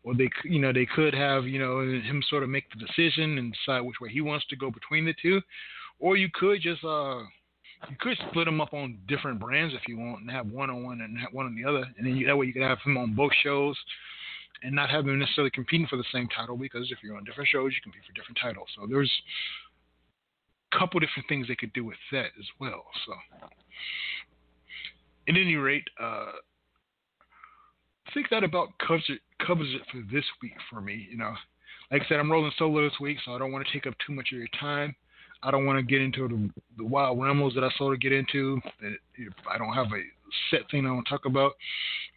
or 0.04 0.15
they 0.15 0.30
you 0.43 0.60
know 0.60 0.74
they 0.74 0.88
could 0.88 1.13
have 1.13 1.45
you 1.45 1.60
know 1.60 1.82
him 1.82 2.24
sort 2.30 2.43
of 2.43 2.50
make 2.50 2.65
the 2.71 2.86
decision 2.86 3.38
and 3.38 3.54
decide 3.54 3.82
which 3.82 4.02
way 4.02 4.10
he 4.10 4.21
wants 4.21 4.45
to 4.47 4.56
go 4.56 4.71
between 4.71 5.06
the 5.06 5.13
two, 5.21 5.39
or 6.00 6.17
you 6.17 6.30
could 6.34 6.62
just 6.62 6.84
uh 6.84 7.19
you 7.89 7.95
could 8.00 8.17
split 8.30 8.45
them 8.45 8.62
up 8.62 8.74
on 8.74 8.97
different 9.08 9.39
brands 9.39 9.74
if 9.74 9.88
you 9.88 9.97
want 9.97 10.21
and 10.21 10.32
have 10.32 10.47
one 10.47 10.69
on 10.69 10.84
one 10.84 11.02
and 11.02 11.17
one 11.32 11.45
on 11.45 11.56
the 11.56 11.65
other, 11.65 11.86
and 11.97 12.06
then 12.06 12.15
you, 12.15 12.26
that 12.26 12.36
way 12.36 12.45
you 12.45 12.54
could 12.54 12.62
have 12.62 12.80
him 12.86 12.97
on 12.97 13.15
both 13.15 13.32
shows 13.43 13.78
and 14.63 14.76
not 14.76 14.89
have 14.89 15.08
him 15.08 15.17
necessarily 15.19 15.52
competing 15.52 15.88
for 15.88 15.97
the 15.97 16.06
same 16.13 16.28
title 16.28 16.58
because 16.58 16.91
if 16.91 17.00
you're 17.04 17.17
on 17.17 17.24
different 17.24 17.50
shows, 17.50 17.71
you 17.74 17.82
compete 17.82 18.04
for 18.06 18.13
different 18.13 18.38
titles. 18.41 18.67
So 18.76 18.86
there's 18.88 19.12
couple 20.78 21.00
different 21.00 21.28
things 21.28 21.48
they 21.48 21.56
could 21.56 21.74
do 21.74 21.86
with 21.86 21.98
that 22.12 22.28
as 22.40 22.46
well. 22.60 22.84
So, 23.06 23.14
at 25.28 25.36
any 25.36 25.56
rate, 25.56 25.88
uh, 26.00 26.32
I 28.08 28.14
think 28.14 28.28
that 28.30 28.44
about 28.44 28.70
covers 28.86 29.06
it, 29.10 29.20
covers 29.46 29.74
it 29.74 29.82
for 29.92 30.02
this 30.14 30.26
week 30.42 30.56
for 30.70 30.82
me. 30.82 31.08
You 31.10 31.18
know, 31.18 31.34
like 31.92 32.04
I 32.04 32.06
said, 32.08 32.20
I'm 32.20 32.32
rolling 32.32 32.52
solo 32.58 32.84
this 32.84 33.00
week, 33.00 33.18
so 33.26 33.34
I 33.34 33.40
don't 33.40 33.52
want 33.52 33.66
to 33.66 33.74
take 33.74 33.88
up 33.88 33.94
too 34.06 34.14
much 34.14 34.30
of 34.32 34.38
your 34.38 34.48
time. 34.60 34.96
I 35.44 35.50
don't 35.50 35.66
want 35.66 35.78
to 35.80 35.84
get 35.84 36.02
into 36.02 36.28
the, 36.28 36.50
the 36.78 36.86
wild 36.86 37.20
rambles 37.20 37.56
that 37.56 37.64
I 37.64 37.70
sort 37.78 37.94
of 37.94 38.02
get 38.02 38.12
into. 38.12 38.62
That 38.82 38.94
I 39.50 39.58
don't 39.58 39.74
have 39.74 39.88
a 39.88 40.02
set 40.50 40.70
thing 40.70 40.86
I 40.86 40.92
want 40.92 41.08
to 41.08 41.10
talk 41.10 41.26
about. 41.26 41.54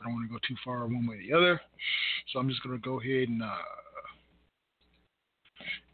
I 0.00 0.04
don't 0.04 0.14
want 0.14 0.28
to 0.28 0.32
go 0.32 0.38
too 0.46 0.56
far 0.64 0.86
one 0.86 1.06
way 1.06 1.16
or 1.16 1.18
the 1.18 1.32
other. 1.32 1.60
So 2.32 2.38
I'm 2.38 2.48
just 2.48 2.62
going 2.62 2.76
to 2.76 2.82
go 2.82 3.00
ahead 3.00 3.28
and 3.28 3.42
uh, 3.42 3.56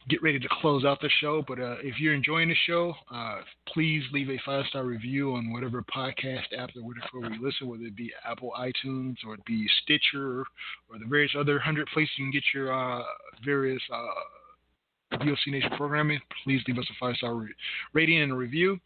get 0.09 0.23
ready 0.23 0.39
to 0.39 0.49
close 0.61 0.85
out 0.85 1.01
the 1.01 1.11
show. 1.21 1.45
But 1.47 1.61
uh, 1.61 1.77
if 1.83 2.01
you're 2.01 2.15
enjoying 2.15 2.49
the 2.49 2.57
show, 2.67 2.95
uh, 3.13 3.41
please 3.73 4.03
leave 4.13 4.31
a 4.31 4.41
five 4.45 4.65
star 4.67 4.85
review 4.85 5.35
on 5.35 5.53
whatever 5.53 5.83
podcast 5.83 6.53
app 6.57 6.71
that 6.75 6.83
where 6.83 7.31
you 7.31 7.45
listen, 7.45 7.69
whether 7.69 7.85
it 7.85 7.97
be 7.97 8.13
Apple 8.25 8.53
iTunes 8.59 9.17
or 9.27 9.35
it 9.35 9.45
be 9.45 9.69
Stitcher 9.83 10.45
or 10.89 10.99
the 10.99 11.07
various 11.07 11.33
other 11.39 11.59
hundred 11.59 11.87
places 11.89 12.11
you 12.19 12.25
can 12.27 12.33
get 12.33 12.45
your 12.55 12.73
uh, 12.73 13.03
various 13.45 13.83
uh, 13.93 15.17
VOC 15.19 15.49
Nation 15.49 15.71
programming. 15.77 16.21
Please 16.45 16.63
leave 16.67 16.79
us 16.79 16.87
a 16.91 16.95
five 16.99 17.17
star 17.17 17.35
re- 17.35 17.55
rating 17.93 18.23
and 18.23 18.33
a 18.33 18.35
review. 18.35 18.79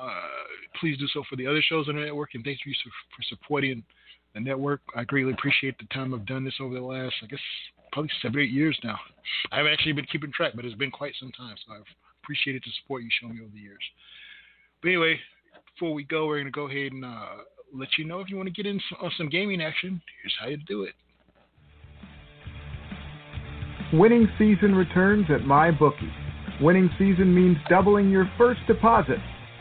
Uh, 0.00 0.10
please 0.80 0.98
do 0.98 1.06
so 1.08 1.22
for 1.28 1.36
the 1.36 1.46
other 1.46 1.62
shows 1.68 1.88
on 1.88 1.96
the 1.96 2.02
network, 2.02 2.30
and 2.34 2.44
thank 2.44 2.58
you 2.64 2.72
for 2.84 3.22
supporting 3.28 3.82
the 4.34 4.40
network. 4.40 4.80
I 4.96 5.04
greatly 5.04 5.32
appreciate 5.32 5.78
the 5.78 5.86
time 5.94 6.14
I've 6.14 6.26
done 6.26 6.44
this 6.44 6.54
over 6.60 6.74
the 6.74 6.80
last, 6.80 7.14
I 7.22 7.26
guess, 7.26 7.40
probably 7.92 8.10
seven, 8.20 8.40
eight 8.40 8.50
years 8.50 8.78
now. 8.82 8.98
I've 9.52 9.66
actually 9.66 9.92
been 9.92 10.06
keeping 10.06 10.32
track, 10.32 10.52
but 10.54 10.64
it's 10.64 10.74
been 10.74 10.90
quite 10.90 11.12
some 11.20 11.30
time. 11.32 11.54
So 11.66 11.74
I've 11.74 11.86
appreciated 12.22 12.62
the 12.64 12.72
support 12.82 13.02
you 13.02 13.10
show 13.20 13.28
me 13.28 13.40
over 13.40 13.50
the 13.52 13.60
years. 13.60 13.82
But 14.82 14.88
anyway, 14.88 15.18
before 15.74 15.94
we 15.94 16.04
go, 16.04 16.26
we're 16.26 16.36
going 16.36 16.46
to 16.46 16.50
go 16.50 16.68
ahead 16.68 16.92
and 16.92 17.04
uh, 17.04 17.44
let 17.72 17.88
you 17.98 18.04
know 18.04 18.20
if 18.20 18.30
you 18.30 18.36
want 18.36 18.48
to 18.48 18.52
get 18.52 18.66
in 18.66 18.80
some, 18.88 19.10
some 19.16 19.28
gaming 19.28 19.62
action. 19.62 20.00
Here's 20.22 20.34
how 20.40 20.48
you 20.48 20.56
do 20.66 20.84
it. 20.84 20.94
Winning 23.92 24.26
season 24.38 24.74
returns 24.74 25.26
at 25.28 25.42
MyBookie. 25.42 26.62
Winning 26.62 26.88
season 26.98 27.34
means 27.34 27.56
doubling 27.68 28.08
your 28.08 28.30
first 28.38 28.60
deposit. 28.66 29.18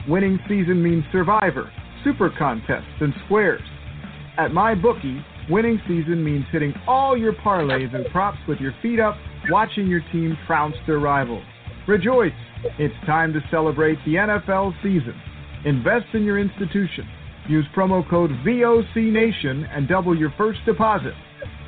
Winning 0.07 0.39
season 0.47 0.82
means 0.82 1.03
Survivor, 1.11 1.71
Super 2.03 2.32
Contests, 2.38 3.01
and 3.01 3.13
Squares. 3.25 3.61
At 4.38 4.51
MyBookie, 4.51 5.23
Winning 5.49 5.81
season 5.87 6.23
means 6.23 6.45
hitting 6.51 6.73
all 6.87 7.17
your 7.17 7.33
parlays 7.33 7.93
and 7.95 8.05
props 8.11 8.37
with 8.47 8.59
your 8.59 8.75
feet 8.81 8.99
up, 8.99 9.17
watching 9.49 9.87
your 9.87 10.01
team 10.11 10.37
trounce 10.45 10.75
their 10.85 10.99
rivals. 10.99 11.43
Rejoice! 11.87 12.31
It's 12.77 12.93
time 13.07 13.33
to 13.33 13.39
celebrate 13.49 13.97
the 14.05 14.15
NFL 14.15 14.73
season. 14.83 15.19
Invest 15.65 16.05
in 16.13 16.23
your 16.23 16.37
institution. 16.39 17.07
Use 17.49 17.65
promo 17.75 18.07
code 18.07 18.29
VOCNation 18.45 19.67
and 19.75 19.87
double 19.87 20.15
your 20.15 20.31
first 20.37 20.59
deposit. 20.65 21.13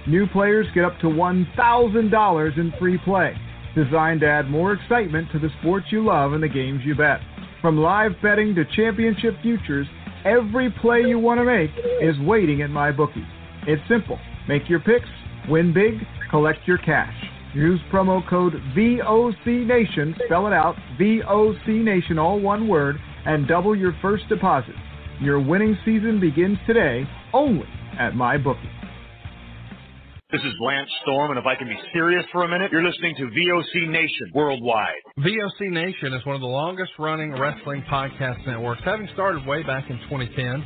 New 0.07 0.27
players 0.27 0.67
get 0.75 0.85
up 0.85 0.99
to 0.99 1.07
$1,000 1.07 2.57
in 2.57 2.73
free 2.77 2.99
play, 2.99 3.35
designed 3.73 4.21
to 4.21 4.27
add 4.27 4.49
more 4.49 4.73
excitement 4.73 5.31
to 5.31 5.39
the 5.39 5.49
sports 5.59 5.87
you 5.89 6.05
love 6.05 6.33
and 6.33 6.43
the 6.43 6.47
games 6.47 6.81
you 6.85 6.93
bet. 6.93 7.19
From 7.59 7.77
live 7.77 8.11
betting 8.21 8.53
to 8.55 8.65
championship 8.75 9.35
futures, 9.41 9.87
every 10.25 10.69
play 10.69 11.01
you 11.01 11.17
want 11.17 11.39
to 11.39 11.43
make 11.43 11.71
is 12.01 12.19
waiting 12.19 12.61
at 12.61 12.69
MyBookie. 12.69 13.25
It's 13.65 13.81
simple. 13.87 14.19
Make 14.47 14.69
your 14.69 14.81
picks, 14.81 15.07
win 15.47 15.73
big, 15.73 15.93
collect 16.29 16.67
your 16.67 16.77
cash. 16.79 17.15
Use 17.53 17.79
promo 17.91 18.27
code 18.27 18.53
VOCNation, 18.75 20.15
spell 20.25 20.47
it 20.47 20.53
out, 20.53 20.75
VOCNation, 20.99 22.17
all 22.17 22.39
one 22.39 22.67
word, 22.67 22.97
and 23.25 23.47
double 23.47 23.75
your 23.75 23.95
first 24.01 24.27
deposit. 24.27 24.75
Your 25.21 25.39
winning 25.39 25.77
season 25.85 26.19
begins 26.19 26.57
today 26.67 27.07
only 27.33 27.67
at 27.99 28.13
MyBookie. 28.13 28.83
This 30.31 30.41
is 30.41 30.53
Lance 30.59 30.89
Storm, 31.03 31.29
and 31.29 31.39
if 31.39 31.45
I 31.45 31.53
can 31.55 31.67
be 31.67 31.77
serious 31.93 32.25
for 32.31 32.43
a 32.43 32.47
minute, 32.49 32.71
you're 32.71 32.83
listening 32.83 33.13
to 33.17 33.23
VOC 33.25 33.87
Nation 33.87 34.31
worldwide. 34.33 34.97
VOC 35.19 35.69
Nation 35.69 36.11
is 36.11 36.25
one 36.25 36.35
of 36.35 36.41
the 36.41 36.47
longest 36.47 36.91
running 36.97 37.31
wrestling 37.39 37.83
podcast 37.83 38.45
networks, 38.47 38.81
having 38.83 39.07
started 39.13 39.45
way 39.45 39.61
back 39.61 39.91
in 39.91 39.99
2010. 40.09 40.65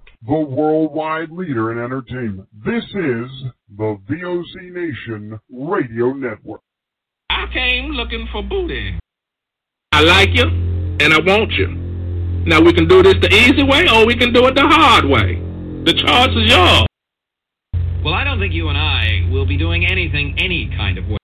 The 0.23 0.37
worldwide 0.37 1.31
leader 1.31 1.71
in 1.71 1.79
entertainment. 1.79 2.47
This 2.63 2.83
is 2.83 3.29
the 3.75 3.97
VOC 4.07 4.71
Nation 4.71 5.39
Radio 5.51 6.13
Network. 6.13 6.61
I 7.31 7.45
came 7.51 7.91
looking 7.91 8.27
for 8.31 8.43
booty. 8.43 8.99
I 9.91 10.01
like 10.01 10.29
you, 10.33 10.45
and 10.45 11.11
I 11.11 11.19
want 11.19 11.51
you. 11.53 11.69
Now 12.45 12.61
we 12.61 12.71
can 12.71 12.87
do 12.87 13.01
this 13.01 13.15
the 13.19 13.33
easy 13.33 13.63
way, 13.63 13.87
or 13.91 14.05
we 14.05 14.15
can 14.15 14.31
do 14.31 14.45
it 14.45 14.53
the 14.53 14.61
hard 14.61 15.05
way. 15.05 15.41
The 15.85 15.93
choice 15.93 16.29
is 16.37 16.51
yours. 16.51 16.85
Well, 18.03 18.13
I 18.13 18.23
don't 18.23 18.39
think 18.39 18.53
you 18.53 18.69
and 18.69 18.77
I 18.77 19.27
will 19.31 19.47
be 19.47 19.57
doing 19.57 19.87
anything 19.87 20.35
any 20.37 20.71
kind 20.77 20.99
of 20.99 21.07
way. 21.07 21.17